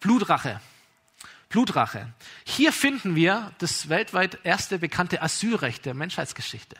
Blutrache. 0.00 0.60
Blutrache. 1.48 2.12
Hier 2.44 2.72
finden 2.72 3.14
wir 3.14 3.52
das 3.58 3.88
weltweit 3.88 4.38
erste 4.42 4.78
bekannte 4.78 5.22
Asylrecht 5.22 5.84
der 5.84 5.94
Menschheitsgeschichte. 5.94 6.76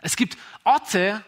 Es 0.00 0.16
gibt 0.16 0.36
Orte, 0.64 1.24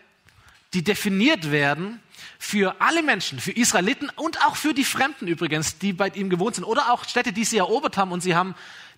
die 0.74 0.83
definiert 0.83 1.50
werden 1.53 2.00
für 2.38 2.81
alle 2.81 3.03
Menschen, 3.03 3.38
für 3.38 3.53
Israeliten 3.53 4.11
und 4.16 4.44
auch 4.44 4.57
für 4.57 4.74
die 4.74 4.85
Fremden 4.85 5.29
übrigens, 5.29 5.79
die 5.79 5.92
bei 5.92 6.09
ihm 6.09 6.31
gewohnt 6.31 6.57
sind. 6.57 6.64
Oder 6.64 6.92
auch 6.92 7.05
Städte, 7.05 7.33
die 7.33 7.44
sie 7.44 7.59
erobert 7.59 7.96
haben 7.96 8.12
und 8.12 8.22
sie 8.22 8.35
haben 8.35 8.55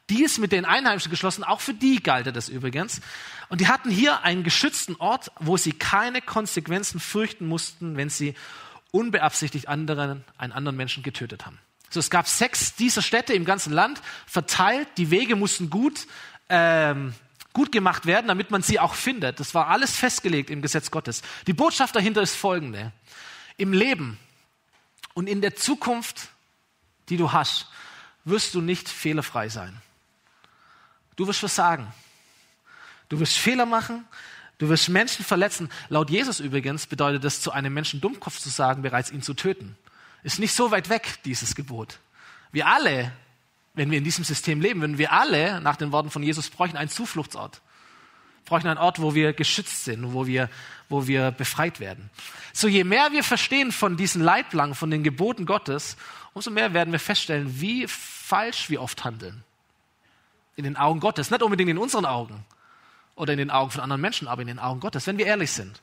dies 0.09 0.39
mit 0.39 0.53
den 0.53 0.65
Einheimischen 0.65 1.11
geschlossen. 1.11 1.45
Auch 1.45 1.61
für 1.61 1.75
die 1.75 2.03
galt 2.03 2.35
das 2.35 2.49
übrigens. 2.49 3.01
Und 3.49 3.61
die 3.61 3.69
hatten 3.69 3.91
hier 3.91 4.23
einen 4.25 4.43
geschützten 4.43 4.97
Ort, 4.97 5.31
wo 5.39 5.57
sie 5.57 5.73
keine 5.73 6.23
Konsequenzen 6.23 7.01
fürchten 7.01 7.47
mussten, 7.47 7.97
wenn 7.97 8.09
sie 8.09 8.35
unbeabsichtigt 8.91 9.69
anderen, 9.69 10.25
einen 10.39 10.53
anderen 10.53 10.77
Menschen 10.77 11.03
getötet 11.03 11.47
haben. 11.47 11.59
So, 11.91 12.01
es 12.01 12.11
gab 12.11 12.27
sechs 12.27 12.75
dieser 12.75 13.03
Städte 13.03 13.33
im 13.33 13.45
ganzen 13.45 13.73
Land 13.73 14.01
verteilt. 14.27 14.89
Die 14.97 15.11
Wege 15.11 15.37
mussten 15.37 15.71
gut, 15.71 16.07
ähm, 16.49 17.15
gut 17.53 17.73
gemacht 17.73 18.07
werden, 18.07 18.29
damit 18.29 18.51
man 18.51 18.63
sie 18.63 18.81
auch 18.81 18.95
findet. 18.95 19.41
Das 19.41 19.55
war 19.55 19.69
alles 19.69 19.97
festgelegt 19.97 20.51
im 20.51 20.63
Gesetz 20.63 20.91
Gottes. 20.91 21.23
Die 21.47 21.53
Botschaft 21.53 21.95
dahinter 21.95 22.23
ist 22.23 22.35
folgende. 22.35 22.93
Im 23.57 23.73
Leben 23.73 24.19
und 25.15 25.29
in 25.29 25.41
der 25.41 25.57
Zukunft, 25.57 26.29
die 27.09 27.17
du 27.17 27.33
hast, 27.33 27.69
wirst 28.25 28.55
du 28.55 28.61
nicht 28.61 28.89
fehlerfrei 28.89 29.49
sein. 29.49 29.81
Du 31.15 31.27
wirst 31.27 31.41
versagen. 31.41 31.93
Du 33.09 33.21
wirst 33.21 33.39
Fehler 33.39 33.67
machen. 33.67 34.07
Du 34.59 34.69
wirst 34.69 34.89
Menschen 34.89 35.25
verletzen. 35.25 35.69
Laut 35.89 36.11
Jesus 36.11 36.41
übrigens 36.41 36.87
bedeutet 36.87 37.25
das, 37.25 37.41
zu 37.41 37.53
einem 37.53 37.75
Menschen 37.75 38.01
Dummkopf 38.01 38.39
zu 38.39 38.49
sagen, 38.49 38.83
bereits 38.83 39.11
ihn 39.11 39.23
zu 39.23 39.35
töten. 39.35 39.77
Ist 40.23 40.39
nicht 40.39 40.55
so 40.55 40.71
weit 40.71 40.89
weg, 40.89 41.19
dieses 41.25 41.55
Gebot. 41.55 41.99
Wir 42.53 42.67
alle, 42.67 43.13
wenn 43.75 43.91
wir 43.91 43.99
in 43.99 44.05
diesem 44.05 44.25
System 44.25 44.61
leben 44.61 44.81
würden, 44.81 44.99
wir 44.99 45.13
alle, 45.13 45.61
nach 45.61 45.77
den 45.77 45.93
Worten 45.93 46.11
von 46.11 46.23
Jesus, 46.23 46.49
bräuchten 46.49 46.79
einen 46.79 46.89
Zufluchtsort. 46.89 47.61
Bräuchten 48.47 48.69
einen 48.69 48.79
Ort, 48.79 49.01
wo 49.03 49.15
wir 49.15 49.35
geschützt 49.35 49.85
sind, 49.85 50.15
wo 50.15 50.27
wir, 50.27 50.49
wo 50.89 51.07
wir 51.07 51.33
befreit 51.33 51.81
werden. 51.81 52.11
So 52.53 52.69
je 52.69 52.85
mehr 52.85 53.13
wir 53.13 53.25
verstehen 53.25 53.73
von 53.73 53.97
diesen 53.97 54.23
Leitplanken, 54.23 54.75
von 54.75 54.91
den 54.91 55.03
Geboten 55.03 55.45
Gottes, 55.45 55.97
umso 56.33 56.51
mehr 56.51 56.73
werden 56.73 56.93
wir 56.93 57.01
feststellen, 57.01 57.61
wie 57.61 57.87
falsch 57.89 58.71
wir 58.71 58.81
oft 58.81 59.05
handeln. 59.05 59.45
In 60.55 60.65
den 60.65 60.77
Augen 60.77 61.01
Gottes. 61.01 61.31
Nicht 61.31 61.43
unbedingt 61.43 61.69
in 61.69 61.77
unseren 61.77 62.07
Augen 62.07 62.45
oder 63.17 63.33
in 63.33 63.39
den 63.39 63.51
Augen 63.51 63.71
von 63.71 63.83
anderen 63.83 64.01
Menschen, 64.01 64.29
aber 64.29 64.43
in 64.43 64.49
den 64.49 64.59
Augen 64.59 64.81
Gottes, 64.81 65.07
wenn 65.07 65.19
wir 65.19 65.27
ehrlich 65.27 65.51
sind. 65.51 65.83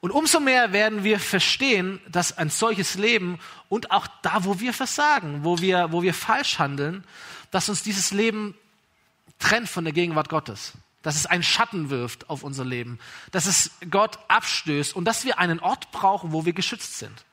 Und 0.00 0.10
umso 0.10 0.40
mehr 0.40 0.72
werden 0.72 1.04
wir 1.04 1.20
verstehen, 1.20 2.00
dass 2.08 2.36
ein 2.36 2.50
solches 2.50 2.96
Leben 2.96 3.38
und 3.68 3.92
auch 3.92 4.08
da, 4.22 4.44
wo 4.44 4.58
wir 4.58 4.72
versagen, 4.72 5.44
wo 5.44 5.60
wir, 5.60 5.92
wo 5.92 6.02
wir 6.02 6.12
falsch 6.12 6.58
handeln, 6.58 7.04
dass 7.52 7.68
uns 7.68 7.82
dieses 7.82 8.10
Leben 8.10 8.54
trennt 9.38 9.68
von 9.68 9.84
der 9.84 9.92
Gegenwart 9.92 10.28
Gottes. 10.28 10.72
Dass 11.02 11.16
es 11.16 11.26
einen 11.26 11.42
Schatten 11.42 11.88
wirft 11.90 12.28
auf 12.30 12.42
unser 12.42 12.64
Leben. 12.64 12.98
Dass 13.30 13.46
es 13.46 13.70
Gott 13.90 14.18
abstößt 14.26 14.94
und 14.94 15.04
dass 15.04 15.24
wir 15.24 15.38
einen 15.38 15.60
Ort 15.60 15.92
brauchen, 15.92 16.32
wo 16.32 16.44
wir 16.44 16.52
geschützt 16.52 16.98
sind. 16.98 17.24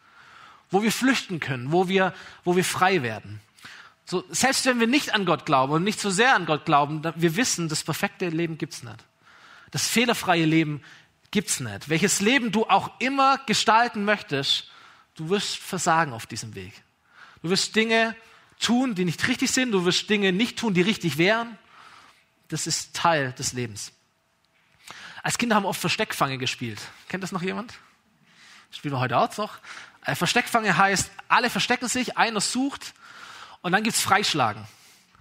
Wo 0.69 0.83
wir 0.83 0.91
flüchten 0.91 1.39
können, 1.39 1.71
wo 1.71 1.87
wir, 1.87 2.13
wo 2.43 2.55
wir 2.55 2.65
frei 2.65 3.01
werden. 3.01 3.41
So, 4.09 4.23
selbst 4.29 4.65
wenn 4.65 4.79
wir 4.79 4.87
nicht 4.87 5.13
an 5.13 5.25
Gott 5.25 5.45
glauben 5.45 5.73
und 5.73 5.83
nicht 5.83 5.99
so 5.99 6.09
sehr 6.09 6.35
an 6.35 6.45
Gott 6.45 6.65
glauben, 6.65 7.03
wir 7.15 7.35
wissen, 7.35 7.69
das 7.69 7.83
perfekte 7.83 8.29
Leben 8.29 8.57
gibt's 8.57 8.81
nicht. 8.81 8.97
Das 9.71 9.87
fehlerfreie 9.87 10.45
Leben 10.45 10.81
gibt's 11.29 11.59
nicht. 11.59 11.89
Welches 11.89 12.19
Leben 12.19 12.51
du 12.51 12.65
auch 12.65 12.99
immer 12.99 13.37
gestalten 13.45 14.05
möchtest, 14.05 14.69
Du 15.19 15.27
wirst 15.27 15.57
versagen 15.57 16.13
auf 16.13 16.27
diesem 16.27 16.55
Weg. 16.55 16.71
Du 17.41 17.49
wirst 17.49 17.75
Dinge 17.75 18.15
tun, 18.57 18.95
die 18.95 19.03
nicht 19.03 19.27
richtig 19.27 19.51
sind. 19.51 19.73
Du 19.73 19.83
wirst 19.83 20.09
Dinge 20.09 20.31
nicht 20.31 20.57
tun, 20.57 20.73
die 20.73 20.81
richtig 20.81 21.17
wären. 21.17 21.57
Das 22.47 22.67
ist 22.67 22.95
Teil 22.95 23.33
des 23.33 23.51
Lebens. 23.51 23.91
Als 25.21 25.37
Kinder 25.37 25.57
haben 25.57 25.63
wir 25.63 25.67
oft 25.67 25.81
Versteckfange 25.81 26.37
gespielt. 26.37 26.79
Kennt 27.09 27.21
das 27.21 27.33
noch 27.33 27.41
jemand? 27.41 27.73
Spielen 28.71 28.93
wir 28.93 29.01
heute 29.01 29.17
auch 29.17 29.35
noch. 29.35 29.59
Äh, 30.05 30.15
Versteckfange 30.15 30.77
heißt, 30.77 31.11
alle 31.27 31.49
verstecken 31.49 31.89
sich, 31.89 32.15
einer 32.15 32.39
sucht 32.39 32.93
und 33.61 33.71
dann 33.71 33.83
gibt's 33.83 34.01
Freischlagen. 34.01 34.65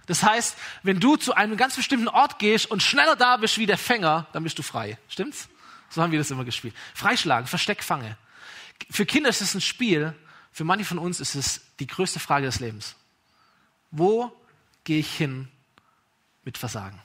Das 0.05 0.23
heißt, 0.23 0.57
wenn 0.81 0.99
du 0.99 1.17
zu 1.17 1.35
einem 1.35 1.55
ganz 1.55 1.75
bestimmten 1.75 2.07
Ort 2.07 2.39
gehst 2.39 2.65
und 2.71 2.81
schneller 2.81 3.15
da 3.15 3.37
bist 3.37 3.57
wie 3.57 3.67
der 3.67 3.77
Fänger, 3.77 4.27
dann 4.33 4.43
bist 4.43 4.57
du 4.57 4.63
frei. 4.63 4.97
Stimmt's? 5.07 5.49
So 5.89 6.01
haben 6.01 6.11
wir 6.11 6.19
das 6.19 6.31
immer 6.31 6.45
gespielt. 6.45 6.75
Freischlagen, 6.93 7.47
Versteckfange. 7.47 8.17
Für 8.89 9.05
Kinder 9.05 9.29
ist 9.29 9.41
es 9.41 9.53
ein 9.53 9.61
Spiel, 9.61 10.15
für 10.51 10.63
manche 10.63 10.85
von 10.85 10.97
uns 10.97 11.19
ist 11.19 11.35
es 11.35 11.61
die 11.79 11.87
größte 11.87 12.19
Frage 12.19 12.45
des 12.45 12.59
Lebens. 12.59 12.95
Wo 13.91 14.31
gehe 14.83 14.99
ich 14.99 15.15
hin 15.15 15.47
mit 16.43 16.57
Versagen? 16.57 16.99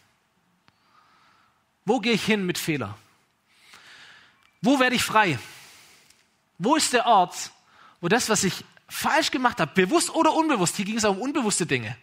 Wo 1.84 2.00
gehe 2.00 2.12
ich 2.12 2.24
hin 2.24 2.46
mit 2.46 2.58
Fehler? 2.58 2.96
Wo 4.62 4.80
werde 4.80 4.96
ich 4.96 5.02
frei? 5.02 5.38
Wo 6.58 6.76
ist 6.76 6.92
der 6.92 7.06
Ort, 7.06 7.50
wo 8.00 8.08
das, 8.08 8.28
was 8.28 8.44
ich 8.44 8.64
falsch 8.88 9.30
gemacht 9.30 9.60
habe, 9.60 9.72
bewusst 9.74 10.10
oder 10.10 10.34
unbewusst, 10.34 10.76
hier 10.76 10.84
ging 10.84 10.96
es 10.96 11.04
auch 11.04 11.16
um 11.16 11.20
unbewusste 11.20 11.66
Dinge, 11.66 11.96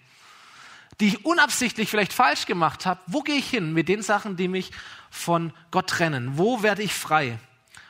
die 1.00 1.08
ich 1.08 1.26
unabsichtlich 1.26 1.90
vielleicht 1.90 2.14
falsch 2.14 2.46
gemacht 2.46 2.86
habe, 2.86 3.00
wo 3.08 3.22
gehe 3.22 3.36
ich 3.36 3.50
hin 3.50 3.74
mit 3.74 3.88
den 3.88 4.02
Sachen, 4.02 4.36
die 4.36 4.48
mich 4.48 4.72
von 5.10 5.54
Gott 5.72 5.88
trennen? 5.88 6.38
Wo 6.38 6.64
werde 6.64 6.84
ich 6.84 6.94
frei? 6.94 7.40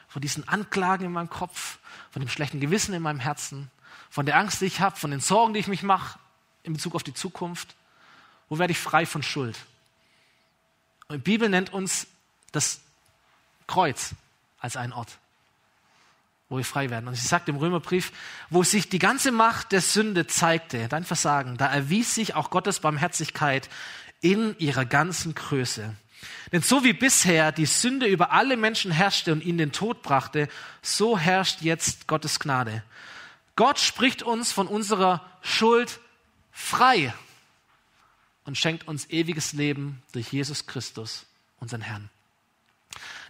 Von 0.07 0.21
diesen 0.21 0.47
Anklagen 0.47 1.05
in 1.05 1.11
meinem 1.11 1.29
Kopf, 1.29 1.79
von 2.11 2.21
dem 2.21 2.29
schlechten 2.29 2.59
Gewissen 2.59 2.93
in 2.93 3.01
meinem 3.01 3.19
Herzen, 3.19 3.71
von 4.09 4.25
der 4.25 4.37
Angst, 4.37 4.61
die 4.61 4.65
ich 4.65 4.81
habe, 4.81 4.97
von 4.97 5.11
den 5.11 5.21
Sorgen, 5.21 5.53
die 5.53 5.59
ich 5.59 5.67
mich 5.67 5.83
mache 5.83 6.19
in 6.63 6.73
Bezug 6.73 6.95
auf 6.95 7.03
die 7.03 7.13
Zukunft. 7.13 7.75
Wo 8.49 8.59
werde 8.59 8.71
ich 8.71 8.79
frei 8.79 9.05
von 9.05 9.23
Schuld? 9.23 9.57
Und 11.07 11.15
die 11.17 11.31
Bibel 11.31 11.47
nennt 11.47 11.71
uns 11.71 12.07
das 12.51 12.81
Kreuz 13.67 14.13
als 14.59 14.75
einen 14.75 14.93
Ort, 14.93 15.17
wo 16.51 16.57
wir 16.57 16.65
frei 16.65 16.89
werden. 16.89 17.07
Und 17.07 17.15
sie 17.15 17.25
sagt 17.25 17.47
im 17.47 17.55
Römerbrief, 17.55 18.11
wo 18.49 18.61
sich 18.61 18.89
die 18.89 18.99
ganze 18.99 19.31
Macht 19.31 19.71
der 19.71 19.79
Sünde 19.79 20.27
zeigte, 20.27 20.89
dein 20.89 21.05
Versagen, 21.05 21.55
da 21.55 21.67
erwies 21.67 22.13
sich 22.13 22.35
auch 22.35 22.49
Gottes 22.49 22.81
Barmherzigkeit 22.81 23.69
in 24.19 24.57
ihrer 24.59 24.83
ganzen 24.83 25.33
Größe. 25.33 25.95
Denn 26.51 26.61
so 26.61 26.83
wie 26.83 26.91
bisher 26.91 27.53
die 27.53 27.65
Sünde 27.65 28.05
über 28.05 28.31
alle 28.31 28.57
Menschen 28.57 28.91
herrschte 28.91 29.31
und 29.31 29.41
ihnen 29.41 29.59
den 29.59 29.71
Tod 29.71 30.01
brachte, 30.01 30.49
so 30.81 31.17
herrscht 31.17 31.61
jetzt 31.61 32.07
Gottes 32.07 32.37
Gnade. 32.37 32.83
Gott 33.55 33.79
spricht 33.79 34.21
uns 34.21 34.51
von 34.51 34.67
unserer 34.67 35.25
Schuld 35.41 36.01
frei 36.51 37.13
und 38.43 38.57
schenkt 38.57 38.89
uns 38.89 39.09
ewiges 39.09 39.53
Leben 39.53 40.03
durch 40.11 40.33
Jesus 40.33 40.65
Christus, 40.65 41.25
unseren 41.61 41.81
Herrn. 41.81 42.09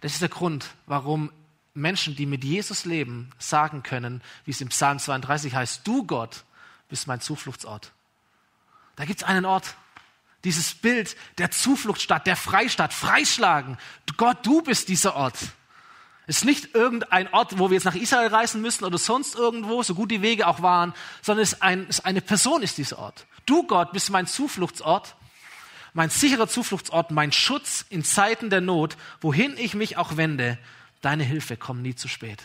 Das 0.01 0.13
ist 0.13 0.23
der 0.23 0.29
Grund, 0.29 0.71
warum 0.88 1.31
Menschen, 1.73 2.15
die 2.15 2.25
mit 2.25 2.43
Jesus 2.43 2.86
leben, 2.86 3.29
sagen 3.39 3.84
können, 3.84 4.21
wie 4.45 4.51
es 4.51 4.62
im 4.62 4.69
Psalm 4.69 4.99
32 4.99 5.55
heißt, 5.55 5.81
du 5.88 6.05
Gott 6.05 6.43
bist 6.89 7.07
mein 7.07 7.21
Zufluchtsort. 7.21 7.91
Da 8.97 9.05
gibt 9.05 9.21
es 9.21 9.27
einen 9.27 9.45
Ort, 9.45 9.75
dieses 10.43 10.73
Bild 10.73 11.15
der 11.38 11.51
Zufluchtsstadt, 11.51 12.27
der 12.27 12.36
Freistadt, 12.36 12.93
Freischlagen. 12.93 13.77
Gott, 14.17 14.45
du 14.45 14.62
bist 14.62 14.89
dieser 14.89 15.15
Ort. 15.15 15.38
Es 16.27 16.38
ist 16.38 16.45
nicht 16.45 16.75
irgendein 16.75 17.31
Ort, 17.34 17.57
wo 17.57 17.69
wir 17.69 17.75
jetzt 17.75 17.86
nach 17.86 17.95
Israel 17.95 18.27
reisen 18.27 18.62
müssen 18.62 18.86
oder 18.86 18.97
sonst 18.97 19.36
irgendwo, 19.36 19.84
so 19.84 19.95
gut 19.95 20.12
die 20.12 20.21
Wege 20.21 20.47
auch 20.47 20.62
waren, 20.62 20.93
sondern 21.21 21.43
es 21.43 21.53
ist, 21.53 21.62
ein, 21.62 21.86
es 21.89 21.99
ist 21.99 22.05
eine 22.05 22.21
Person 22.21 22.62
ist 22.63 22.77
dieser 22.77 22.99
Ort. 22.99 23.25
Du, 23.45 23.63
Gott, 23.63 23.91
bist 23.91 24.10
mein 24.12 24.27
Zufluchtsort, 24.27 25.15
mein 25.93 26.10
sicherer 26.10 26.47
Zufluchtsort, 26.47 27.12
mein 27.12 27.31
Schutz 27.31 27.86
in 27.89 28.03
Zeiten 28.03 28.49
der 28.49 28.62
Not, 28.62 28.97
wohin 29.19 29.57
ich 29.57 29.73
mich 29.73 29.97
auch 29.97 30.15
wende. 30.15 30.57
Deine 31.01 31.23
Hilfe 31.23 31.57
kommt 31.57 31.81
nie 31.81 31.95
zu 31.95 32.07
spät. 32.07 32.41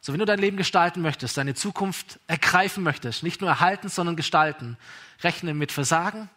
So, 0.00 0.12
wenn 0.12 0.18
du 0.18 0.26
dein 0.26 0.40
Leben 0.40 0.56
gestalten 0.56 1.00
möchtest, 1.00 1.36
deine 1.36 1.54
Zukunft 1.54 2.18
ergreifen 2.26 2.82
möchtest, 2.82 3.22
nicht 3.22 3.40
nur 3.40 3.48
erhalten, 3.48 3.88
sondern 3.88 4.16
gestalten, 4.16 4.76
rechne 5.22 5.54
mit 5.54 5.70
Versagen, 5.70 6.28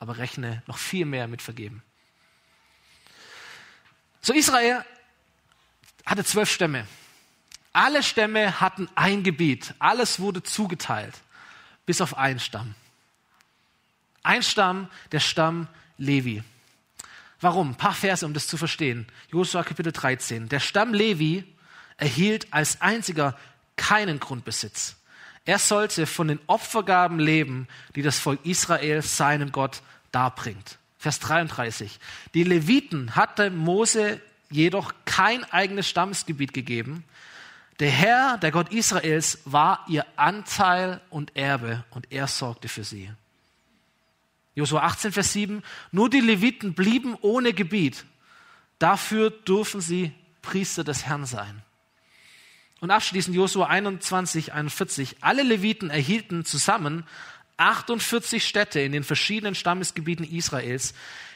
aber 0.00 0.18
rechne 0.18 0.62
noch 0.66 0.78
viel 0.78 1.06
mehr 1.06 1.28
mit 1.28 1.40
Vergeben. 1.40 1.82
So, 4.20 4.32
Israel 4.32 4.84
hatte 6.04 6.24
zwölf 6.24 6.50
Stämme. 6.50 6.86
Alle 7.72 8.02
Stämme 8.02 8.60
hatten 8.60 8.88
ein 8.96 9.22
Gebiet. 9.22 9.74
Alles 9.78 10.18
wurde 10.18 10.42
zugeteilt, 10.42 11.14
bis 11.86 12.00
auf 12.00 12.16
einen 12.16 12.40
Stamm. 12.40 12.74
Ein 14.24 14.42
Stamm, 14.42 14.90
der 15.12 15.20
Stamm 15.20 15.68
Levi. 15.98 16.42
Warum? 17.40 17.70
Ein 17.70 17.76
paar 17.76 17.94
Verse, 17.94 18.26
um 18.26 18.34
das 18.34 18.46
zu 18.46 18.56
verstehen. 18.56 19.06
Josua 19.30 19.62
Kapitel 19.62 19.92
13. 19.92 20.48
Der 20.48 20.60
Stamm 20.60 20.92
Levi 20.92 21.44
erhielt 21.96 22.52
als 22.52 22.80
einziger 22.80 23.36
keinen 23.76 24.18
Grundbesitz. 24.18 24.96
Er 25.44 25.58
sollte 25.58 26.06
von 26.06 26.28
den 26.28 26.40
Opfergaben 26.46 27.18
leben, 27.18 27.68
die 27.94 28.02
das 28.02 28.18
Volk 28.18 28.44
Israel 28.44 29.02
seinem 29.02 29.52
Gott 29.52 29.82
darbringt. 30.12 30.78
Vers 30.98 31.20
33. 31.20 32.00
Die 32.34 32.44
Leviten 32.44 33.14
hatte 33.14 33.50
Mose 33.50 34.20
jedoch 34.50 34.92
kein 35.04 35.44
eigenes 35.44 35.88
Stammesgebiet 35.88 36.52
gegeben. 36.52 37.04
Der 37.78 37.90
Herr, 37.90 38.38
der 38.38 38.50
Gott 38.50 38.72
Israels, 38.72 39.38
war 39.44 39.84
ihr 39.88 40.04
Anteil 40.16 41.00
und 41.10 41.36
Erbe 41.36 41.84
und 41.90 42.10
er 42.10 42.26
sorgte 42.26 42.68
für 42.68 42.82
sie. 42.82 43.10
Josua 44.58 44.82
18, 44.82 45.12
Vers 45.12 45.32
7. 45.34 45.62
Nur 45.92 46.10
die 46.10 46.20
Leviten 46.20 46.74
blieben 46.74 47.16
ohne 47.20 47.52
Gebiet. 47.52 48.04
Dafür 48.80 49.30
dürfen 49.30 49.80
sie 49.80 50.12
Priester 50.42 50.82
des 50.82 51.06
Herrn 51.06 51.26
sein. 51.26 51.62
Und 52.80 52.90
abschließend 52.90 53.36
Josua 53.36 53.68
21, 53.68 54.52
41. 54.52 55.18
Alle 55.20 55.44
Leviten 55.44 55.90
erhielten 55.90 56.44
zusammen 56.44 57.04
48 57.56 58.44
Städte 58.44 58.80
in 58.80 58.90
den 58.90 59.04
verschiedenen 59.04 59.54
Stammesgebieten 59.54 60.24
Israels. 60.24 60.92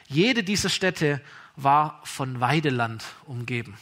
Jede 0.09 0.43
dieser 0.43 0.69
Städte 0.69 1.21
war 1.55 2.01
von 2.03 2.41
Weideland 2.41 3.05
umgeben. 3.27 3.79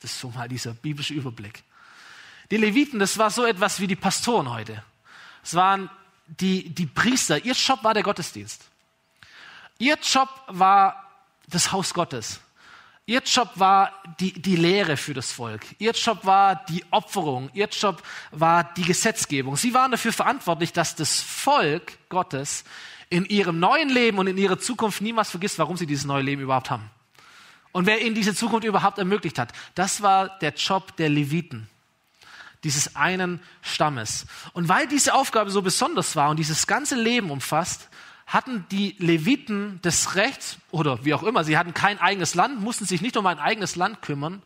Das 0.00 0.12
ist 0.12 0.20
so 0.20 0.30
mal 0.30 0.48
dieser 0.48 0.72
biblische 0.72 1.12
Überblick. 1.12 1.62
Die 2.50 2.56
Leviten, 2.56 2.98
das 2.98 3.18
war 3.18 3.30
so 3.30 3.44
etwas 3.44 3.80
wie 3.80 3.86
die 3.86 3.96
Pastoren 3.96 4.48
heute. 4.48 4.82
Es 5.44 5.54
waren 5.54 5.90
die, 6.26 6.70
die 6.70 6.86
Priester. 6.86 7.44
Ihr 7.44 7.52
Job 7.52 7.84
war 7.84 7.92
der 7.92 8.02
Gottesdienst. 8.02 8.67
Ihr 9.78 9.96
Job 10.02 10.28
war 10.48 11.04
das 11.46 11.72
Haus 11.72 11.94
Gottes. 11.94 12.40
Ihr 13.06 13.22
Job 13.24 13.48
war 13.54 13.92
die, 14.20 14.32
die 14.32 14.56
Lehre 14.56 14.98
für 14.98 15.14
das 15.14 15.32
Volk. 15.32 15.62
Ihr 15.78 15.92
Job 15.92 16.26
war 16.26 16.56
die 16.66 16.84
Opferung. 16.90 17.48
Ihr 17.54 17.68
Job 17.68 18.02
war 18.32 18.64
die 18.74 18.82
Gesetzgebung. 18.82 19.56
Sie 19.56 19.72
waren 19.72 19.90
dafür 19.90 20.12
verantwortlich, 20.12 20.74
dass 20.74 20.94
das 20.94 21.20
Volk 21.20 21.92
Gottes 22.10 22.64
in 23.08 23.24
ihrem 23.24 23.58
neuen 23.58 23.88
Leben 23.88 24.18
und 24.18 24.26
in 24.26 24.36
ihrer 24.36 24.58
Zukunft 24.58 25.00
niemals 25.00 25.30
vergisst, 25.30 25.58
warum 25.58 25.78
sie 25.78 25.86
dieses 25.86 26.04
neue 26.04 26.22
Leben 26.22 26.42
überhaupt 26.42 26.70
haben. 26.70 26.90
Und 27.72 27.86
wer 27.86 28.02
ihnen 28.02 28.14
diese 28.14 28.34
Zukunft 28.34 28.66
überhaupt 28.66 28.98
ermöglicht 28.98 29.38
hat. 29.38 29.52
Das 29.74 30.02
war 30.02 30.38
der 30.40 30.52
Job 30.52 30.94
der 30.96 31.08
Leviten 31.08 31.68
dieses 32.64 32.96
einen 32.96 33.40
Stammes. 33.62 34.26
Und 34.52 34.68
weil 34.68 34.88
diese 34.88 35.14
Aufgabe 35.14 35.50
so 35.50 35.62
besonders 35.62 36.16
war 36.16 36.30
und 36.30 36.38
dieses 36.38 36.66
ganze 36.66 36.96
Leben 36.96 37.30
umfasst, 37.30 37.88
hatten 38.28 38.66
die 38.70 38.94
Leviten 38.98 39.80
das 39.82 40.14
Recht, 40.14 40.58
oder 40.70 41.04
wie 41.04 41.14
auch 41.14 41.22
immer, 41.22 41.44
sie 41.44 41.56
hatten 41.56 41.72
kein 41.72 41.98
eigenes 41.98 42.34
Land, 42.34 42.60
mussten 42.60 42.84
sich 42.84 43.00
nicht 43.00 43.16
um 43.16 43.26
ein 43.26 43.38
eigenes 43.38 43.74
Land 43.74 44.02
kümmern, 44.02 44.42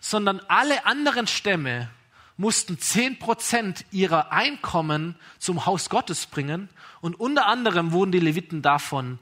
sondern 0.00 0.40
alle 0.48 0.86
anderen 0.86 1.26
Stämme 1.26 1.90
mussten 2.38 2.78
zehn 2.78 3.18
Prozent 3.18 3.84
ihrer 3.90 4.32
Einkommen 4.32 5.14
zum 5.38 5.66
Haus 5.66 5.90
Gottes 5.90 6.24
bringen 6.24 6.70
und 7.02 7.20
unter 7.20 7.46
anderem 7.46 7.92
wurden 7.92 8.10
die 8.10 8.20
Leviten 8.20 8.62
davon 8.62 9.18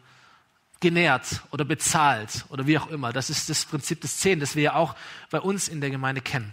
genährt 0.78 1.42
oder 1.50 1.64
bezahlt 1.64 2.44
oder 2.50 2.68
wie 2.68 2.78
auch 2.78 2.86
immer. 2.86 3.12
Das 3.12 3.30
ist 3.30 3.50
das 3.50 3.64
Prinzip 3.64 4.00
des 4.00 4.18
Zehn, 4.18 4.38
das 4.38 4.54
wir 4.54 4.62
ja 4.62 4.74
auch 4.74 4.94
bei 5.30 5.40
uns 5.40 5.66
in 5.66 5.80
der 5.80 5.90
Gemeinde 5.90 6.20
kennen. 6.20 6.52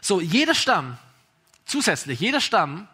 So, 0.00 0.20
jeder 0.20 0.56
Stamm, 0.56 0.98
zusätzlich, 1.64 2.18
jeder 2.18 2.40
Stamm 2.40 2.88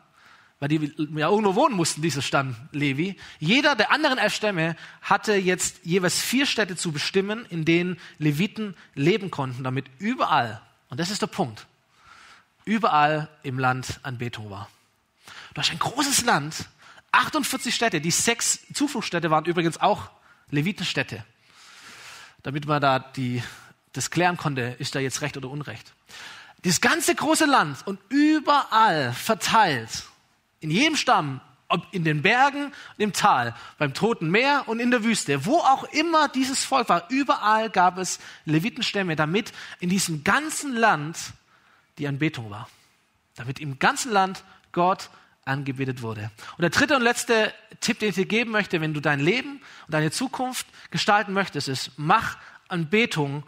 weil 0.61 0.68
die 0.68 0.92
ja 1.16 1.29
irgendwo 1.29 1.55
wohnen 1.55 1.75
mussten, 1.75 2.03
dieser 2.03 2.20
Stamm 2.20 2.55
Levi. 2.70 3.16
Jeder 3.38 3.75
der 3.75 3.90
anderen 3.90 4.18
elf 4.18 4.35
Stämme 4.35 4.77
hatte 5.01 5.35
jetzt 5.35 5.81
jeweils 5.85 6.20
vier 6.20 6.44
Städte 6.44 6.77
zu 6.77 6.92
bestimmen, 6.92 7.46
in 7.46 7.64
denen 7.64 7.99
Leviten 8.18 8.77
leben 8.94 9.31
konnten, 9.31 9.64
damit 9.64 9.87
überall, 9.99 10.61
und 10.90 11.01
das 11.01 11.11
ist 11.11 11.23
der 11.23 11.29
Punkt, 11.29 11.66
überall 12.66 13.29
im 13.42 13.59
Land 13.59 14.01
Anbetung 14.03 14.51
war. 14.51 14.68
Du 15.55 15.62
hast 15.62 15.70
ein 15.70 15.79
großes 15.79 16.25
Land, 16.27 16.68
48 17.12 17.75
Städte, 17.75 18.01
die 18.03 18.11
sechs 18.11 18.61
Zufluchtsstädte 18.73 19.31
waren 19.31 19.46
übrigens 19.46 19.81
auch 19.81 20.11
Levitenstädte. 20.51 21.25
Damit 22.42 22.66
man 22.66 22.83
da 22.83 22.99
die, 22.99 23.42
das 23.94 24.11
klären 24.11 24.37
konnte, 24.37 24.77
ist 24.79 24.94
da 24.94 25.01
jetzt 25.01 25.23
Recht 25.23 25.37
oder 25.38 25.49
Unrecht. 25.49 25.92
dieses 26.64 26.83
ganze 26.83 27.14
große 27.14 27.46
Land 27.46 27.87
und 27.87 27.99
überall 28.11 29.12
verteilt, 29.14 30.05
in 30.61 30.70
jedem 30.70 30.96
Stamm, 30.96 31.40
ob 31.68 31.87
in 31.92 32.05
den 32.05 32.23
Bergen, 32.23 32.73
im 32.99 33.12
Tal, 33.12 33.55
beim 33.79 33.94
Toten 33.94 34.31
Meer 34.31 34.64
und 34.66 34.81
in 34.81 34.90
der 34.90 35.05
Wüste, 35.05 35.46
wo 35.46 35.59
auch 35.59 35.85
immer 35.85 36.29
dieses 36.29 36.64
Volk 36.64 36.88
war, 36.88 37.09
überall 37.11 37.70
gab 37.70 37.96
es 37.99 38.18
Levitenstämme, 38.44 39.16
damit 39.16 39.53
in 39.79 39.88
diesem 39.88 40.25
ganzen 40.25 40.75
Land 40.75 41.16
die 41.99 42.09
Anbetung 42.09 42.51
war. 42.51 42.68
Damit 43.37 43.61
im 43.61 43.79
ganzen 43.79 44.12
Land 44.12 44.42
Gott 44.73 45.11
angebetet 45.44 46.03
wurde. 46.03 46.31
Und 46.57 46.62
der 46.62 46.70
dritte 46.70 46.96
und 46.96 47.03
letzte 47.03 47.53
Tipp, 47.81 48.01
den 48.01 48.11
ich 48.11 48.14
dir 48.16 48.27
geben 48.27 48.51
möchte, 48.51 48.81
wenn 48.81 48.92
du 48.92 49.01
dein 49.01 49.20
Leben 49.20 49.61
und 49.87 49.94
deine 49.94 50.11
Zukunft 50.11 50.66
gestalten 50.90 51.33
möchtest, 51.33 51.68
ist, 51.68 51.92
mach 51.96 52.37
Anbetung 52.68 53.44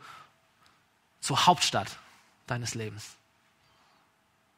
zur 1.21 1.47
Hauptstadt 1.47 1.99
deines 2.47 2.75
Lebens. 2.75 3.17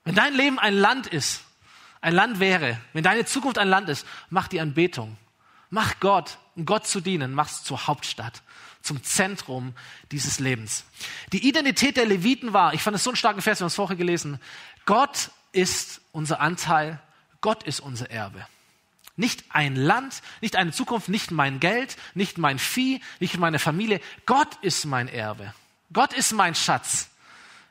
Wenn 0.05 0.15
dein 0.15 0.35
Leben 0.35 0.59
ein 0.59 0.75
Land 0.75 1.07
ist, 1.07 1.43
ein 2.05 2.15
Land 2.15 2.39
wäre, 2.39 2.79
wenn 2.93 3.03
deine 3.03 3.25
Zukunft 3.25 3.57
ein 3.57 3.69
Land 3.69 3.89
ist, 3.89 4.07
mach 4.29 4.47
die 4.47 4.61
Anbetung. 4.61 5.17
Mach 5.71 5.99
Gott, 6.01 6.37
um 6.55 6.67
Gott 6.67 6.87
zu 6.87 7.01
dienen, 7.01 7.33
mach 7.33 7.49
es 7.49 7.65
zur 7.65 7.87
Hauptstadt, 7.87 8.43
zum 8.83 9.03
Zentrum 9.03 9.75
dieses 10.13 10.39
Lebens. 10.39 10.85
Die 11.33 11.49
Identität 11.49 11.97
der 11.97 12.05
Leviten 12.05 12.53
war, 12.53 12.75
ich 12.75 12.83
fand 12.83 12.95
es 12.95 13.05
so 13.05 13.11
einen 13.11 13.17
starken 13.17 13.41
Vers, 13.41 13.59
wir 13.59 13.65
haben 13.65 13.69
es 13.69 13.75
vorher 13.75 13.97
gelesen, 13.97 14.39
Gott 14.85 15.31
ist 15.53 16.03
unser 16.13 16.41
Anteil, 16.41 17.01
Gott 17.41 17.63
ist 17.63 17.81
unser 17.81 18.11
Erbe. 18.11 18.47
Nicht 19.17 19.45
ein 19.49 19.75
Land, 19.75 20.21
nicht 20.43 20.57
eine 20.57 20.73
Zukunft, 20.73 21.09
nicht 21.09 21.31
mein 21.31 21.59
Geld, 21.59 21.97
nicht 22.13 22.37
mein 22.37 22.59
Vieh, 22.59 23.01
nicht 23.19 23.39
meine 23.39 23.59
Familie. 23.59 24.01
Gott 24.27 24.57
ist 24.61 24.85
mein 24.85 25.09
Erbe. 25.09 25.55
Gott 25.93 26.13
ist 26.13 26.33
mein 26.33 26.55
Schatz. 26.55 27.09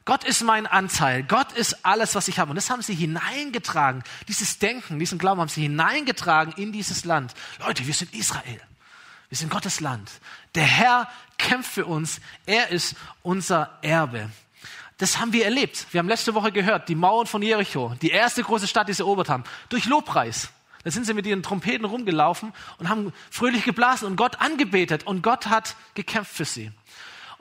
Gott 0.05 0.25
ist 0.25 0.43
mein 0.43 0.67
Anteil. 0.67 1.23
Gott 1.23 1.53
ist 1.53 1.85
alles, 1.85 2.13
was 2.15 2.27
ich 2.27 2.39
habe. 2.39 2.51
Und 2.51 2.55
das 2.55 2.69
haben 2.69 2.81
sie 2.81 2.93
hineingetragen. 2.93 4.03
Dieses 4.27 4.59
Denken, 4.59 4.99
diesen 4.99 5.17
Glauben 5.17 5.39
haben 5.39 5.47
sie 5.47 5.61
hineingetragen 5.61 6.53
in 6.57 6.73
dieses 6.73 7.05
Land. 7.05 7.33
Leute, 7.59 7.87
wir 7.87 7.93
sind 7.93 8.13
Israel. 8.13 8.61
Wir 9.29 9.37
sind 9.37 9.49
Gottes 9.49 9.79
Land. 9.79 10.11
Der 10.55 10.65
Herr 10.65 11.09
kämpft 11.37 11.71
für 11.71 11.85
uns. 11.85 12.19
Er 12.45 12.69
ist 12.69 12.95
unser 13.21 13.77
Erbe. 13.81 14.29
Das 14.97 15.19
haben 15.19 15.33
wir 15.33 15.45
erlebt. 15.45 15.87
Wir 15.91 15.99
haben 15.99 16.07
letzte 16.07 16.33
Woche 16.33 16.51
gehört, 16.51 16.89
die 16.89 16.95
Mauern 16.95 17.25
von 17.25 17.41
Jericho, 17.41 17.95
die 18.01 18.11
erste 18.11 18.43
große 18.43 18.67
Stadt, 18.67 18.89
die 18.89 18.93
sie 18.93 19.01
erobert 19.01 19.29
haben, 19.29 19.43
durch 19.69 19.85
Lobpreis. 19.85 20.49
Da 20.83 20.91
sind 20.91 21.05
sie 21.05 21.13
mit 21.13 21.25
ihren 21.25 21.43
Trompeten 21.43 21.85
rumgelaufen 21.85 22.53
und 22.77 22.89
haben 22.89 23.13
fröhlich 23.31 23.63
geblasen 23.63 24.07
und 24.07 24.17
Gott 24.17 24.41
angebetet 24.41 25.05
und 25.05 25.21
Gott 25.23 25.47
hat 25.47 25.75
gekämpft 25.95 26.33
für 26.33 26.45
sie. 26.45 26.71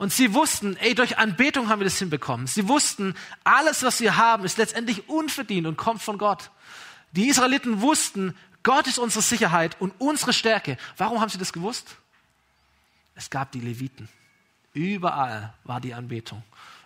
Und 0.02 0.12
sie 0.12 0.34
wussten, 0.34 0.76
ey, 0.78 0.96
durch 0.96 1.16
Anbetung 1.18 1.68
haben 1.68 1.78
wir 1.78 1.84
das 1.84 1.96
hinbekommen. 1.96 2.48
Sie 2.48 2.66
wussten, 2.66 3.14
alles, 3.44 3.84
was 3.84 4.00
wir 4.00 4.16
haben, 4.16 4.44
ist 4.44 4.58
letztendlich 4.58 5.08
unverdient 5.08 5.64
und 5.64 5.76
kommt 5.76 6.02
von 6.02 6.18
Gott. 6.18 6.50
Die 7.12 7.28
Israeliten 7.28 7.82
wussten, 7.82 8.34
Gott 8.64 8.88
ist 8.88 8.98
unsere 8.98 9.22
Sicherheit 9.22 9.80
und 9.80 9.94
unsere 9.98 10.32
Stärke. 10.32 10.76
Warum 10.96 11.20
haben 11.20 11.28
sie 11.28 11.38
das 11.38 11.52
gewusst? 11.52 11.94
Es 13.14 13.30
gab 13.30 13.52
die 13.52 13.60
Leviten. 13.60 14.08
Überall 14.74 15.54
war 15.62 15.80
die 15.80 15.94
Anbetung. 15.94 16.42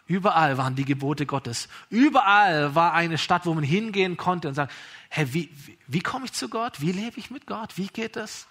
Überall 0.06 0.58
waren 0.58 0.76
die 0.76 0.84
Gebote 0.84 1.24
Gottes. 1.24 1.70
Überall 1.88 2.74
war 2.74 2.92
eine 2.92 3.16
Stadt, 3.16 3.46
wo 3.46 3.54
man 3.54 3.64
hingehen 3.64 4.18
konnte 4.18 4.46
und 4.46 4.52
sagen, 4.52 4.70
hey, 5.08 5.32
wie, 5.32 5.48
wie, 5.64 5.78
wie 5.86 6.00
komme 6.00 6.26
ich 6.26 6.34
zu 6.34 6.50
Gott? 6.50 6.82
Wie 6.82 6.92
lebe 6.92 7.18
ich 7.18 7.30
mit 7.30 7.46
Gott? 7.46 7.78
Wie 7.78 7.86
geht 7.86 8.14
das? 8.14 8.46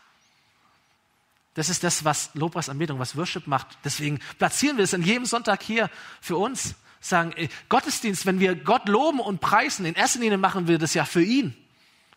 Das 1.56 1.70
ist 1.70 1.84
das, 1.84 2.04
was 2.04 2.30
Lobpreisanbetung, 2.34 3.00
was 3.00 3.16
Worship 3.16 3.48
macht. 3.48 3.78
Deswegen 3.84 4.20
platzieren 4.38 4.78
wir 4.78 4.84
es 4.84 4.94
an 4.94 5.02
jedem 5.02 5.26
Sonntag 5.26 5.64
hier 5.64 5.90
für 6.22 6.38
uns. 6.38 6.76
Sagen, 7.00 7.34
ey, 7.36 7.50
Gottesdienst, 7.70 8.26
wenn 8.26 8.40
wir 8.40 8.56
Gott 8.56 8.90
loben 8.90 9.20
und 9.20 9.40
preisen, 9.40 9.86
in 9.86 9.96
erster 9.96 10.20
Linie 10.20 10.38
machen 10.38 10.68
wir 10.68 10.78
das 10.78 10.94
ja 10.94 11.06
für 11.06 11.24
ihn. 11.24 11.56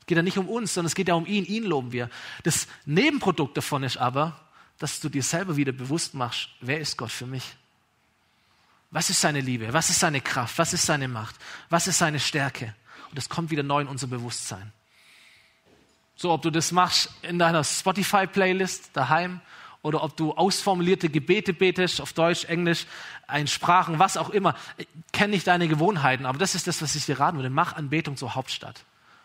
Es 0.01 0.07
geht 0.07 0.17
ja 0.17 0.23
nicht 0.23 0.39
um 0.39 0.49
uns, 0.49 0.75
sondern 0.75 0.89
es 0.89 0.95
geht 0.95 1.09
ja 1.09 1.15
um 1.15 1.27
ihn. 1.27 1.45
Ihn 1.45 1.65
loben 1.65 1.93
wir. 1.93 2.11
Das 2.43 2.67
Nebenprodukt 2.85 3.57
davon 3.57 3.85
ist 3.85 3.97
aber, 3.97 4.41
dass 4.79 5.01
du 5.01 5.09
dir 5.09 5.23
selber 5.23 5.57
wieder 5.57 5.73
bewusst 5.73 6.15
machst, 6.15 6.49
wer 6.61 6.81
ist 6.81 6.97
Gott 6.97 7.11
für 7.11 7.27
mich? 7.27 7.57
Was 8.91 9.11
ist 9.11 9.21
seine 9.21 9.41
Liebe? 9.41 9.73
Was 9.73 9.91
ist 9.91 10.01
seine 10.01 10.21
Kraft? 10.21 10.59
Was 10.59 10.73
ist 10.73 10.87
seine 10.87 11.07
Macht? 11.07 11.37
Was 11.69 11.87
ist 11.87 11.99
seine 11.99 12.19
Stärke? 12.19 12.75
Und 13.11 13.19
das 13.19 13.29
kommt 13.29 13.51
wieder 13.51 13.63
neu 13.63 13.83
in 13.83 13.89
unser 13.89 14.07
Bewusstsein. 14.07 14.73
So, 16.21 16.33
ob 16.33 16.43
du 16.43 16.51
das 16.51 16.73
machst 16.73 17.11
in 17.23 17.39
deiner 17.39 17.63
Spotify-Playlist 17.63 18.91
daheim 18.93 19.41
oder 19.83 20.03
ob 20.03 20.17
du 20.17 20.33
ausformulierte 20.33 21.11
Gebete 21.11 21.53
betest, 21.55 22.01
auf 22.01 22.13
Deutsch, 22.13 22.45
Englisch, 22.47 22.87
ein 23.29 23.47
Sprachen, 23.47 24.01
was 24.01 24.17
auch 24.17 24.31
immer. 24.31 24.57
Kenne 25.13 25.37
ich 25.37 25.45
deine 25.45 25.69
Gewohnheiten, 25.69 26.27
aber 26.27 26.37
das 26.37 26.57
ist 26.57 26.67
das, 26.67 26.83
was 26.83 26.97
ich 26.97 27.07
dir 27.07 27.21
raten 27.21 27.37
würde. 27.37 27.51
Mach 27.51 27.75
Anbetung 27.75 28.17
zur 28.17 28.35
Hauptstadt. 28.35 28.85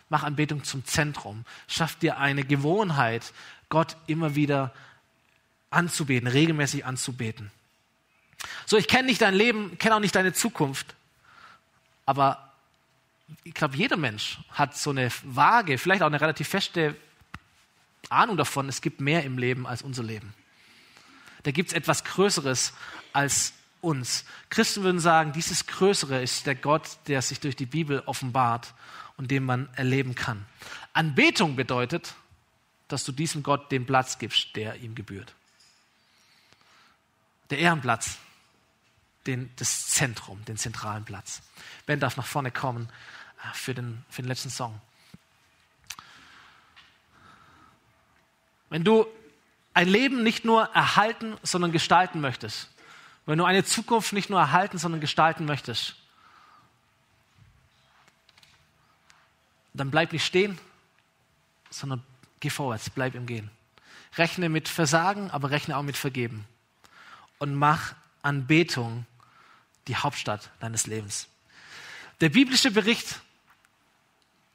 Mach 0.09 0.21
Anbetung 0.21 0.63
zum 0.63 0.85
Zentrum. 0.85 1.45
Schaff 1.67 1.95
dir 1.95 2.19
eine 2.19 2.43
Gewohnheit, 2.43 3.33
Gott 3.69 3.97
immer 4.05 4.35
wieder 4.35 4.71
anzubeten, 5.71 6.27
regelmäßig 6.27 6.85
anzubeten. 6.85 7.49
So, 8.67 8.77
ich 8.77 8.87
kenne 8.87 9.07
nicht 9.07 9.23
dein 9.23 9.33
Leben, 9.33 9.79
kenne 9.79 9.95
auch 9.95 9.99
nicht 9.99 10.13
deine 10.13 10.33
Zukunft, 10.33 10.93
aber 12.05 12.52
ich 13.43 13.53
glaube, 13.53 13.75
jeder 13.75 13.97
Mensch 13.97 14.39
hat 14.49 14.77
so 14.77 14.89
eine 14.89 15.09
vage, 15.23 15.77
vielleicht 15.77 16.01
auch 16.01 16.07
eine 16.07 16.21
relativ 16.21 16.47
feste 16.47 16.95
Ahnung 18.09 18.37
davon, 18.37 18.69
es 18.69 18.81
gibt 18.81 19.01
mehr 19.01 19.23
im 19.23 19.37
Leben 19.37 19.65
als 19.65 19.81
unser 19.81 20.03
Leben. 20.03 20.33
Da 21.43 21.51
gibt 21.51 21.69
es 21.69 21.75
etwas 21.75 22.03
Größeres 22.03 22.73
als 23.11 23.53
uns. 23.81 24.25
Christen 24.49 24.83
würden 24.83 24.99
sagen, 24.99 25.33
dieses 25.33 25.67
Größere 25.67 26.21
ist 26.21 26.45
der 26.45 26.55
Gott, 26.55 26.97
der 27.07 27.21
sich 27.21 27.39
durch 27.39 27.55
die 27.55 27.65
Bibel 27.65 28.01
offenbart 28.05 28.73
und 29.17 29.29
den 29.29 29.43
man 29.43 29.69
erleben 29.75 30.15
kann. 30.15 30.45
Anbetung 30.93 31.55
bedeutet, 31.55 32.15
dass 32.87 33.03
du 33.03 33.11
diesem 33.11 33.43
Gott 33.43 33.71
den 33.71 33.85
Platz 33.85 34.19
gibst, 34.19 34.55
der 34.55 34.75
ihm 34.77 34.95
gebührt. 34.95 35.33
Der 37.49 37.59
Ehrenplatz, 37.59 38.17
den, 39.25 39.49
das 39.57 39.87
Zentrum, 39.87 40.43
den 40.45 40.57
zentralen 40.57 41.03
Platz. 41.05 41.41
Ben 41.85 41.99
darf 41.99 42.17
nach 42.17 42.25
vorne 42.25 42.51
kommen 42.51 42.89
für 43.53 43.73
den, 43.73 44.03
für 44.09 44.21
den 44.21 44.29
letzten 44.29 44.49
Song. 44.49 44.79
Wenn 48.69 48.83
du 48.83 49.05
ein 49.73 49.87
Leben 49.87 50.23
nicht 50.23 50.45
nur 50.45 50.63
erhalten, 50.73 51.37
sondern 51.43 51.71
gestalten 51.71 52.21
möchtest, 52.21 52.69
wenn 53.25 53.37
du 53.37 53.45
eine 53.45 53.63
Zukunft 53.63 54.13
nicht 54.13 54.29
nur 54.29 54.39
erhalten, 54.39 54.77
sondern 54.77 55.01
gestalten 55.01 55.45
möchtest, 55.45 55.95
dann 59.73 59.91
bleib 59.91 60.11
nicht 60.11 60.25
stehen, 60.25 60.57
sondern 61.69 62.03
geh 62.39 62.49
vorwärts, 62.49 62.89
bleib 62.89 63.15
im 63.15 63.25
Gehen. 63.25 63.49
Rechne 64.17 64.49
mit 64.49 64.69
Versagen, 64.69 65.31
aber 65.31 65.49
rechne 65.49 65.77
auch 65.77 65.83
mit 65.83 65.97
Vergeben. 65.97 66.45
Und 67.39 67.55
mach 67.55 67.95
Anbetung 68.21 69.05
die 69.87 69.95
Hauptstadt 69.95 70.51
deines 70.59 70.85
Lebens. 70.85 71.27
Der 72.21 72.29
biblische 72.29 72.71
Bericht, 72.71 73.21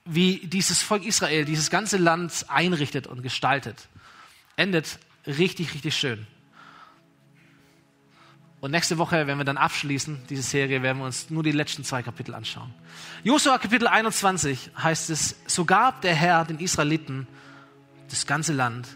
wie 0.08 0.46
dieses 0.46 0.80
Volk 0.80 1.04
Israel 1.04 1.44
dieses 1.44 1.68
ganze 1.68 1.98
Land 1.98 2.46
einrichtet 2.48 3.06
und 3.06 3.22
gestaltet, 3.22 3.88
endet 4.56 4.98
richtig, 5.26 5.74
richtig 5.74 5.96
schön. 5.96 6.26
Und 8.60 8.70
nächste 8.72 8.98
Woche, 8.98 9.26
wenn 9.26 9.38
wir 9.38 9.44
dann 9.44 9.58
abschließen, 9.58 10.22
diese 10.30 10.42
Serie, 10.42 10.82
werden 10.82 10.98
wir 10.98 11.04
uns 11.04 11.30
nur 11.30 11.42
die 11.42 11.52
letzten 11.52 11.84
zwei 11.84 12.02
Kapitel 12.02 12.34
anschauen. 12.34 12.74
Josua 13.22 13.58
Kapitel 13.58 13.86
21 13.86 14.70
heißt 14.82 15.10
es, 15.10 15.36
so 15.46 15.64
gab 15.64 16.00
der 16.00 16.14
Herr 16.14 16.44
den 16.44 16.58
Israeliten 16.58 17.28
das 18.08 18.26
ganze 18.26 18.54
Land, 18.54 18.88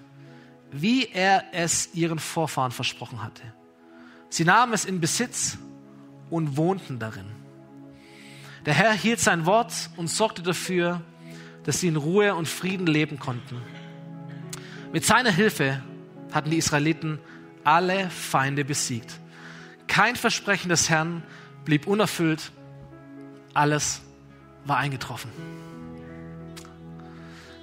wie 0.72 1.06
er 1.06 1.44
es 1.52 1.94
ihren 1.94 2.18
Vorfahren 2.18 2.72
versprochen 2.72 3.22
hatte. 3.22 3.42
Sie 4.30 4.44
nahmen 4.44 4.72
es 4.72 4.86
in 4.86 4.98
Besitz 4.98 5.58
und 6.30 6.56
wohnten 6.56 6.98
darin. 6.98 7.41
Der 8.64 8.74
Herr 8.74 8.92
hielt 8.92 9.18
sein 9.18 9.44
Wort 9.44 9.90
und 9.96 10.08
sorgte 10.08 10.42
dafür, 10.42 11.00
dass 11.64 11.80
sie 11.80 11.88
in 11.88 11.96
Ruhe 11.96 12.34
und 12.34 12.46
Frieden 12.46 12.86
leben 12.86 13.18
konnten. 13.18 13.60
Mit 14.92 15.04
seiner 15.04 15.30
Hilfe 15.30 15.82
hatten 16.32 16.50
die 16.50 16.58
Israeliten 16.58 17.18
alle 17.64 18.08
Feinde 18.10 18.64
besiegt. 18.64 19.18
Kein 19.88 20.16
Versprechen 20.16 20.68
des 20.68 20.88
Herrn 20.90 21.22
blieb 21.64 21.86
unerfüllt. 21.86 22.52
Alles 23.52 24.02
war 24.64 24.78
eingetroffen. 24.78 25.30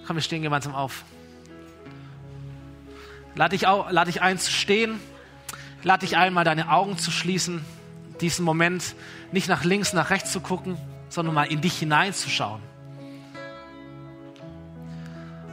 Komm, 0.06 0.18
wir 0.18 0.22
stehen 0.22 0.42
gemeinsam 0.42 0.76
auf. 0.76 1.06
Lade 3.36 3.52
dich, 3.58 3.62
lade 3.62 4.12
dich 4.12 4.22
ein 4.22 4.38
zu 4.38 4.52
stehen. 4.52 5.00
Lade 5.84 6.06
dich 6.06 6.18
ein, 6.18 6.34
mal 6.34 6.44
deine 6.44 6.72
Augen 6.72 6.98
zu 6.98 7.10
schließen 7.10 7.64
diesen 8.22 8.46
Moment 8.46 8.96
nicht 9.32 9.48
nach 9.48 9.64
links, 9.64 9.94
nach 9.94 10.10
rechts 10.10 10.32
zu 10.32 10.42
gucken, 10.42 10.78
sondern 11.10 11.36
mal 11.36 11.45
in 11.45 11.62
dich 11.62 11.78
hineinzuschauen. 11.78 12.62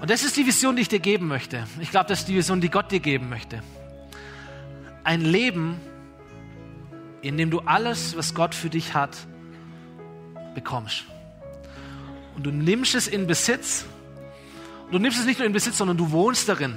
Und 0.01 0.11
das 0.11 0.23
ist 0.23 0.37
die 0.37 0.47
Vision, 0.47 0.77
die 0.77 0.83
ich 0.83 0.89
dir 0.89 1.01
geben 1.01 1.27
möchte. 1.27 1.67
Ich 1.81 1.91
glaube, 1.91 2.07
das 2.09 2.21
ist 2.21 2.29
die 2.29 2.37
Vision, 2.37 2.61
die 2.61 2.71
Gott 2.71 2.93
dir 2.93 3.01
geben 3.01 3.29
möchte. 3.29 3.63
Ein 5.05 5.23
Leben, 5.23 5.81
in 7.23 7.39
dem 7.39 7.51
du 7.51 7.61
alles, 7.61 8.17
was 8.17 8.35
Gott 8.35 8.55
für 8.55 8.69
dich 8.69 8.95
hat, 8.95 9.17
bekommst. 10.55 11.05
Und 12.35 12.45
du 12.45 12.51
nimmst 12.51 12.95
es 12.95 13.09
in 13.09 13.27
Besitz. 13.27 13.87
Und 14.85 14.93
du 14.93 14.99
nimmst 14.99 15.19
es 15.19 15.25
nicht 15.25 15.39
nur 15.39 15.47
in 15.47 15.53
Besitz, 15.53 15.79
sondern 15.79 15.97
du 15.97 16.11
wohnst 16.11 16.49
darin. 16.49 16.75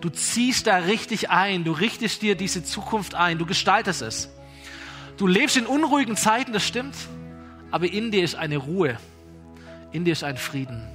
Du 0.00 0.08
ziehst 0.08 0.66
da 0.66 0.76
richtig 0.78 1.28
ein. 1.28 1.64
Du 1.64 1.72
richtest 1.72 2.22
dir 2.22 2.34
diese 2.34 2.64
Zukunft 2.64 3.14
ein. 3.14 3.38
Du 3.38 3.44
gestaltest 3.44 4.00
es. 4.00 4.30
Du 5.18 5.26
lebst 5.26 5.56
in 5.56 5.66
unruhigen 5.66 6.16
Zeiten, 6.16 6.52
das 6.52 6.66
stimmt. 6.66 6.94
Aber 7.70 7.86
in 7.86 8.10
dir 8.10 8.24
ist 8.24 8.34
eine 8.34 8.56
Ruhe. 8.56 8.98
In 9.92 10.04
dir 10.04 10.12
ist 10.12 10.24
ein 10.24 10.36
Frieden. 10.36 10.86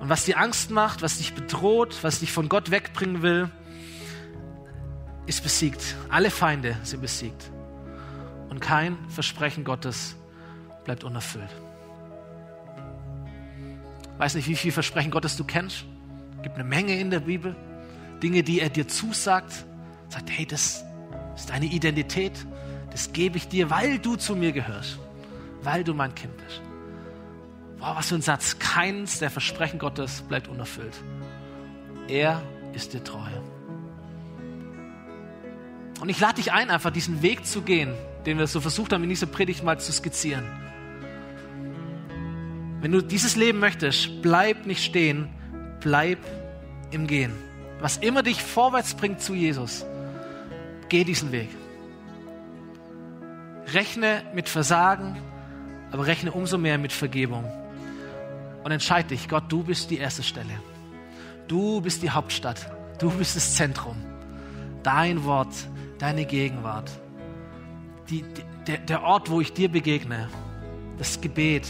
Und 0.00 0.08
was 0.08 0.24
dir 0.24 0.38
Angst 0.38 0.70
macht, 0.70 1.02
was 1.02 1.18
dich 1.18 1.34
bedroht, 1.34 1.98
was 2.02 2.20
dich 2.20 2.32
von 2.32 2.48
Gott 2.48 2.70
wegbringen 2.70 3.20
will, 3.22 3.50
ist 5.26 5.42
besiegt. 5.42 5.94
Alle 6.08 6.30
Feinde 6.30 6.76
sind 6.82 7.02
besiegt. 7.02 7.50
Und 8.48 8.60
kein 8.60 8.96
Versprechen 9.08 9.62
Gottes 9.62 10.16
bleibt 10.84 11.04
unerfüllt. 11.04 11.50
Weiß 14.18 14.34
nicht, 14.34 14.48
wie 14.48 14.56
viel 14.56 14.72
Versprechen 14.72 15.10
Gottes 15.10 15.36
du 15.36 15.44
kennst. 15.44 15.84
Es 16.36 16.42
gibt 16.42 16.56
eine 16.56 16.64
Menge 16.64 16.98
in 16.98 17.10
der 17.10 17.20
Bibel. 17.20 17.54
Dinge, 18.22 18.42
die 18.42 18.60
er 18.60 18.70
dir 18.70 18.88
zusagt. 18.88 19.64
Sagt, 20.08 20.30
hey, 20.30 20.46
das 20.46 20.82
ist 21.36 21.50
deine 21.50 21.66
Identität. 21.66 22.32
Das 22.90 23.12
gebe 23.12 23.36
ich 23.36 23.48
dir, 23.48 23.70
weil 23.70 23.98
du 23.98 24.16
zu 24.16 24.34
mir 24.34 24.52
gehörst. 24.52 24.98
Weil 25.62 25.84
du 25.84 25.94
mein 25.94 26.14
Kind 26.14 26.36
bist. 26.36 26.62
Wow, 27.78 27.96
was 27.96 28.08
für 28.08 28.16
ein 28.16 28.22
Satz. 28.22 28.58
Keins 28.58 29.18
der 29.18 29.30
Versprechen 29.30 29.78
Gottes 29.78 30.22
bleibt 30.22 30.48
unerfüllt. 30.48 30.94
Er 32.08 32.42
ist 32.72 32.92
dir 32.92 33.02
treu. 33.02 33.30
Und 36.00 36.08
ich 36.08 36.18
lade 36.18 36.36
dich 36.36 36.52
ein, 36.52 36.70
einfach 36.70 36.90
diesen 36.90 37.22
Weg 37.22 37.46
zu 37.46 37.62
gehen, 37.62 37.92
den 38.26 38.38
wir 38.38 38.46
so 38.46 38.60
versucht 38.60 38.92
haben, 38.92 39.02
in 39.02 39.10
dieser 39.10 39.26
Predigt 39.26 39.62
mal 39.62 39.78
zu 39.78 39.92
skizzieren. 39.92 40.44
Wenn 42.80 42.92
du 42.92 43.02
dieses 43.02 43.36
Leben 43.36 43.58
möchtest, 43.58 44.22
bleib 44.22 44.64
nicht 44.66 44.82
stehen, 44.82 45.28
bleib 45.80 46.18
im 46.90 47.06
Gehen. 47.06 47.32
Was 47.80 47.98
immer 47.98 48.22
dich 48.22 48.42
vorwärts 48.42 48.94
bringt 48.94 49.20
zu 49.20 49.34
Jesus, 49.34 49.84
geh 50.88 51.04
diesen 51.04 51.32
Weg. 51.32 51.48
Rechne 53.72 54.22
mit 54.34 54.48
Versagen, 54.48 55.16
aber 55.90 56.06
rechne 56.06 56.32
umso 56.32 56.58
mehr 56.58 56.78
mit 56.78 56.92
Vergebung. 56.92 57.44
Und 58.64 58.70
entscheide 58.72 59.08
dich, 59.08 59.28
Gott, 59.28 59.44
du 59.48 59.62
bist 59.62 59.90
die 59.90 59.98
erste 59.98 60.22
Stelle. 60.22 60.60
Du 61.48 61.80
bist 61.80 62.02
die 62.02 62.10
Hauptstadt. 62.10 62.70
Du 62.98 63.10
bist 63.10 63.36
das 63.36 63.54
Zentrum. 63.54 63.96
Dein 64.82 65.24
Wort, 65.24 65.54
deine 65.98 66.24
Gegenwart. 66.24 66.90
Die, 68.08 68.22
die, 68.66 68.78
der, 68.78 69.02
Ort, 69.02 69.30
wo 69.30 69.40
ich 69.40 69.52
dir 69.52 69.70
begegne. 69.70 70.28
Das 70.98 71.20
Gebet. 71.20 71.66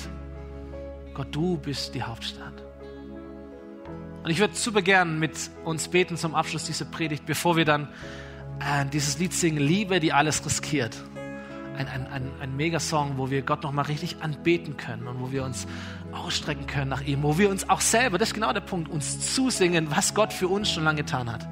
Gott, 1.14 1.28
du 1.30 1.56
bist 1.58 1.94
die 1.94 2.02
Hauptstadt. 2.02 2.64
Und 4.22 4.30
ich 4.30 4.38
würde 4.38 4.54
super 4.54 4.82
gern 4.82 5.18
mit 5.18 5.32
uns 5.64 5.88
beten 5.88 6.16
zum 6.16 6.34
Abschluss 6.34 6.64
dieser 6.64 6.84
Predigt, 6.84 7.24
bevor 7.26 7.56
wir 7.56 7.64
dann 7.64 7.88
äh, 8.60 8.84
dieses 8.86 9.18
Lied 9.18 9.32
singen, 9.32 9.58
Liebe, 9.58 10.00
die 10.00 10.12
alles 10.12 10.44
riskiert 10.44 10.96
ein, 11.80 11.88
ein, 11.88 12.06
ein, 12.12 12.30
ein 12.40 12.56
Megasong, 12.56 13.16
wo 13.16 13.30
wir 13.30 13.42
Gott 13.42 13.62
nochmal 13.62 13.86
richtig 13.86 14.16
anbeten 14.20 14.76
können 14.76 15.06
und 15.06 15.20
wo 15.20 15.32
wir 15.32 15.44
uns 15.44 15.66
ausstrecken 16.12 16.66
können 16.66 16.90
nach 16.90 17.02
ihm, 17.02 17.22
wo 17.22 17.38
wir 17.38 17.48
uns 17.48 17.68
auch 17.68 17.80
selber, 17.80 18.18
das 18.18 18.30
ist 18.30 18.34
genau 18.34 18.52
der 18.52 18.60
Punkt, 18.60 18.90
uns 18.90 19.34
zusingen, 19.34 19.90
was 19.90 20.14
Gott 20.14 20.32
für 20.32 20.48
uns 20.48 20.70
schon 20.70 20.84
lange 20.84 20.98
getan 21.02 21.32
hat. 21.32 21.48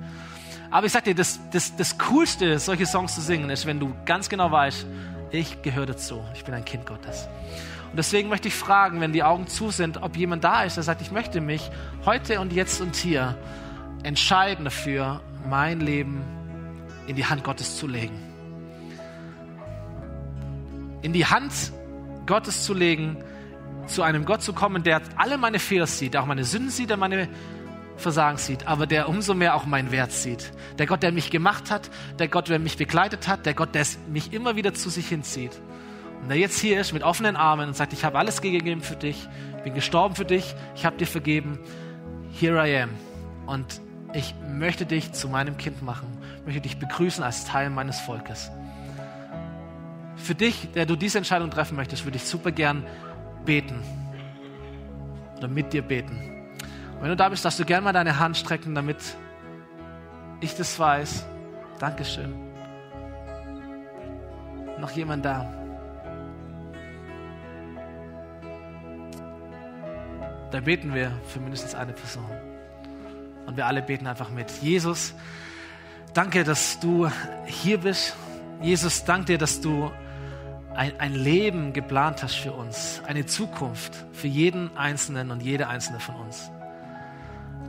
Aber 0.70 0.86
ich 0.86 0.92
sag 0.92 1.04
dir, 1.04 1.14
das, 1.14 1.40
das, 1.50 1.74
das 1.76 1.96
Coolste, 1.98 2.58
solche 2.58 2.84
Songs 2.84 3.14
zu 3.14 3.22
singen, 3.22 3.48
ist, 3.48 3.64
wenn 3.64 3.80
du 3.80 3.94
ganz 4.04 4.28
genau 4.28 4.50
weißt, 4.50 4.86
ich 5.30 5.62
gehöre 5.62 5.86
dazu, 5.86 6.22
ich 6.34 6.44
bin 6.44 6.52
ein 6.54 6.64
Kind 6.64 6.84
Gottes. 6.84 7.26
Und 7.90 7.96
deswegen 7.96 8.28
möchte 8.28 8.48
ich 8.48 8.54
fragen, 8.54 9.00
wenn 9.00 9.14
die 9.14 9.22
Augen 9.22 9.46
zu 9.46 9.70
sind, 9.70 10.02
ob 10.02 10.16
jemand 10.16 10.44
da 10.44 10.64
ist, 10.64 10.76
der 10.76 10.82
sagt, 10.82 11.00
ich 11.00 11.10
möchte 11.10 11.40
mich 11.40 11.70
heute 12.04 12.40
und 12.40 12.52
jetzt 12.52 12.82
und 12.82 12.96
hier 12.96 13.34
entscheiden 14.02 14.66
dafür, 14.66 15.22
mein 15.48 15.80
Leben 15.80 16.22
in 17.06 17.16
die 17.16 17.24
Hand 17.24 17.44
Gottes 17.44 17.78
zu 17.78 17.86
legen 17.86 18.27
in 21.08 21.14
die 21.14 21.24
Hand 21.24 21.72
Gottes 22.26 22.64
zu 22.64 22.74
legen, 22.74 23.16
zu 23.86 24.02
einem 24.02 24.26
Gott 24.26 24.42
zu 24.42 24.52
kommen, 24.52 24.82
der 24.82 25.00
alle 25.16 25.38
meine 25.38 25.58
Fehler 25.58 25.86
sieht, 25.86 26.18
auch 26.18 26.26
meine 26.26 26.44
Sünden 26.44 26.68
sieht, 26.68 26.90
der 26.90 26.98
meine 26.98 27.30
Versagen 27.96 28.36
sieht, 28.36 28.66
aber 28.66 28.86
der 28.86 29.08
umso 29.08 29.32
mehr 29.32 29.54
auch 29.54 29.64
meinen 29.64 29.90
Wert 29.90 30.12
sieht. 30.12 30.52
Der 30.76 30.84
Gott, 30.84 31.02
der 31.02 31.10
mich 31.10 31.30
gemacht 31.30 31.70
hat, 31.70 31.88
der 32.18 32.28
Gott, 32.28 32.50
der 32.50 32.58
mich 32.58 32.76
begleitet 32.76 33.26
hat, 33.26 33.46
der 33.46 33.54
Gott, 33.54 33.74
der 33.74 33.86
mich 34.10 34.34
immer 34.34 34.54
wieder 34.54 34.74
zu 34.74 34.90
sich 34.90 35.08
hinzieht. 35.08 35.58
Und 36.20 36.28
der 36.28 36.36
jetzt 36.36 36.60
hier 36.60 36.78
ist 36.78 36.92
mit 36.92 37.02
offenen 37.02 37.34
Armen 37.34 37.68
und 37.68 37.74
sagt, 37.74 37.94
ich 37.94 38.04
habe 38.04 38.18
alles 38.18 38.42
gegeben 38.42 38.82
für 38.82 38.96
dich, 38.96 39.26
bin 39.64 39.72
gestorben 39.72 40.14
für 40.14 40.26
dich, 40.26 40.54
ich 40.76 40.84
habe 40.84 40.98
dir 40.98 41.06
vergeben, 41.06 41.58
here 42.38 42.62
I 42.68 42.82
am. 42.82 42.90
Und 43.46 43.80
ich 44.12 44.34
möchte 44.46 44.84
dich 44.84 45.12
zu 45.12 45.30
meinem 45.30 45.56
Kind 45.56 45.80
machen, 45.80 46.18
möchte 46.44 46.60
dich 46.60 46.78
begrüßen 46.78 47.24
als 47.24 47.46
Teil 47.46 47.70
meines 47.70 47.98
Volkes 47.98 48.50
für 50.18 50.34
dich, 50.34 50.72
der 50.72 50.86
du 50.86 50.96
diese 50.96 51.18
Entscheidung 51.18 51.50
treffen 51.50 51.76
möchtest, 51.76 52.04
würde 52.04 52.16
ich 52.16 52.24
super 52.24 52.52
gern 52.52 52.84
beten 53.44 53.82
oder 55.38 55.48
mit 55.48 55.72
dir 55.72 55.82
beten. 55.82 56.16
Und 56.94 57.02
wenn 57.02 57.10
du 57.10 57.16
da 57.16 57.28
bist, 57.28 57.44
darfst 57.44 57.60
du 57.60 57.64
gerne 57.64 57.84
mal 57.84 57.92
deine 57.92 58.18
Hand 58.18 58.36
strecken, 58.36 58.74
damit 58.74 58.98
ich 60.40 60.54
das 60.54 60.78
weiß. 60.78 61.24
Dankeschön. 61.78 62.34
Noch 64.78 64.90
jemand 64.90 65.24
da? 65.24 65.52
Da 70.50 70.60
beten 70.60 70.94
wir 70.94 71.12
für 71.26 71.40
mindestens 71.40 71.74
eine 71.74 71.92
Person. 71.92 72.28
Und 73.46 73.56
wir 73.56 73.66
alle 73.66 73.82
beten 73.82 74.06
einfach 74.06 74.30
mit. 74.30 74.50
Jesus, 74.62 75.14
danke, 76.14 76.44
dass 76.44 76.80
du 76.80 77.08
hier 77.46 77.78
bist. 77.78 78.16
Jesus, 78.60 79.04
danke 79.04 79.26
dir, 79.26 79.38
dass 79.38 79.60
du 79.60 79.90
ein, 80.78 80.92
ein 81.00 81.12
Leben 81.12 81.72
geplant 81.72 82.22
hast 82.22 82.36
für 82.36 82.52
uns, 82.52 83.02
eine 83.04 83.26
Zukunft 83.26 84.06
für 84.12 84.28
jeden 84.28 84.76
Einzelnen 84.76 85.32
und 85.32 85.42
jede 85.42 85.66
Einzelne 85.66 85.98
von 85.98 86.14
uns. 86.14 86.52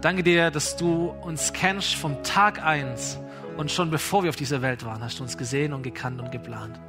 Danke 0.02 0.22
dir, 0.22 0.52
dass 0.52 0.76
du 0.76 1.08
uns 1.22 1.52
kennst 1.52 1.96
vom 1.96 2.22
Tag 2.22 2.64
eins 2.64 3.18
und 3.58 3.72
schon 3.72 3.90
bevor 3.90 4.22
wir 4.22 4.30
auf 4.30 4.36
dieser 4.36 4.62
Welt 4.62 4.86
waren, 4.86 5.04
hast 5.04 5.18
du 5.18 5.24
uns 5.24 5.40
gesehen 5.40 5.74
und 5.74 5.82
gekannt 5.82 6.22
und 6.22 6.32
geplant. 6.32 6.80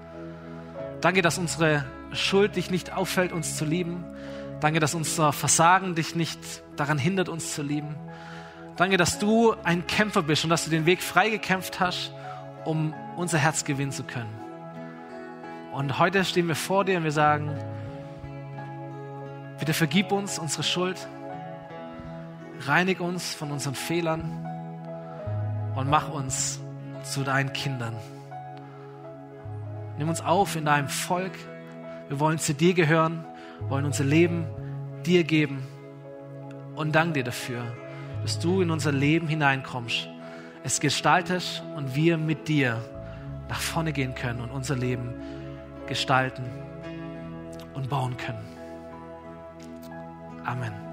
Danke, 1.00 1.22
dass 1.22 1.38
unsere 1.38 1.86
Schuld 2.12 2.56
dich 2.56 2.70
nicht 2.70 2.92
auffällt, 2.92 3.32
uns 3.32 3.56
zu 3.56 3.64
lieben. 3.64 4.04
Danke, 4.60 4.78
dass 4.78 4.94
unser 4.94 5.32
Versagen 5.32 5.94
dich 5.94 6.14
nicht 6.14 6.38
daran 6.76 6.98
hindert, 6.98 7.30
uns 7.30 7.54
zu 7.54 7.62
lieben. 7.62 7.96
Danke, 8.76 8.98
dass 8.98 9.18
du 9.18 9.54
ein 9.64 9.86
Kämpfer 9.86 10.22
bist 10.22 10.44
und 10.44 10.50
dass 10.50 10.64
du 10.64 10.70
den 10.70 10.84
Weg 10.84 11.02
freigekämpft 11.02 11.80
hast, 11.80 12.12
um 12.66 12.92
unser 13.16 13.38
Herz 13.38 13.64
gewinnen 13.64 13.92
zu 13.92 14.02
können. 14.04 14.39
Und 15.72 15.98
heute 16.00 16.24
stehen 16.24 16.48
wir 16.48 16.56
vor 16.56 16.84
dir 16.84 16.98
und 16.98 17.04
wir 17.04 17.12
sagen, 17.12 17.56
bitte 19.58 19.72
vergib 19.72 20.10
uns 20.10 20.38
unsere 20.38 20.64
Schuld, 20.64 21.06
reinig 22.66 23.00
uns 23.00 23.34
von 23.34 23.52
unseren 23.52 23.76
Fehlern 23.76 24.22
und 25.76 25.88
mach 25.88 26.10
uns 26.10 26.60
zu 27.04 27.22
deinen 27.22 27.52
Kindern. 27.52 27.94
Nimm 29.96 30.08
uns 30.08 30.20
auf 30.20 30.56
in 30.56 30.64
deinem 30.64 30.88
Volk. 30.88 31.32
Wir 32.08 32.18
wollen 32.18 32.38
zu 32.38 32.52
dir 32.52 32.74
gehören, 32.74 33.24
wollen 33.68 33.84
unser 33.84 34.04
Leben 34.04 34.46
dir 35.06 35.22
geben 35.22 35.62
und 36.74 36.92
dank 36.96 37.14
dir 37.14 37.24
dafür, 37.24 37.62
dass 38.22 38.40
du 38.40 38.60
in 38.60 38.70
unser 38.72 38.90
Leben 38.90 39.28
hineinkommst, 39.28 40.08
es 40.64 40.80
gestaltest 40.80 41.62
und 41.76 41.94
wir 41.94 42.18
mit 42.18 42.48
dir 42.48 42.82
nach 43.48 43.60
vorne 43.60 43.92
gehen 43.92 44.14
können 44.14 44.40
und 44.40 44.50
unser 44.50 44.76
Leben 44.76 45.14
gestalten 45.90 46.44
und 47.74 47.90
bauen 47.90 48.16
können. 48.16 48.46
Amen. 50.46 50.89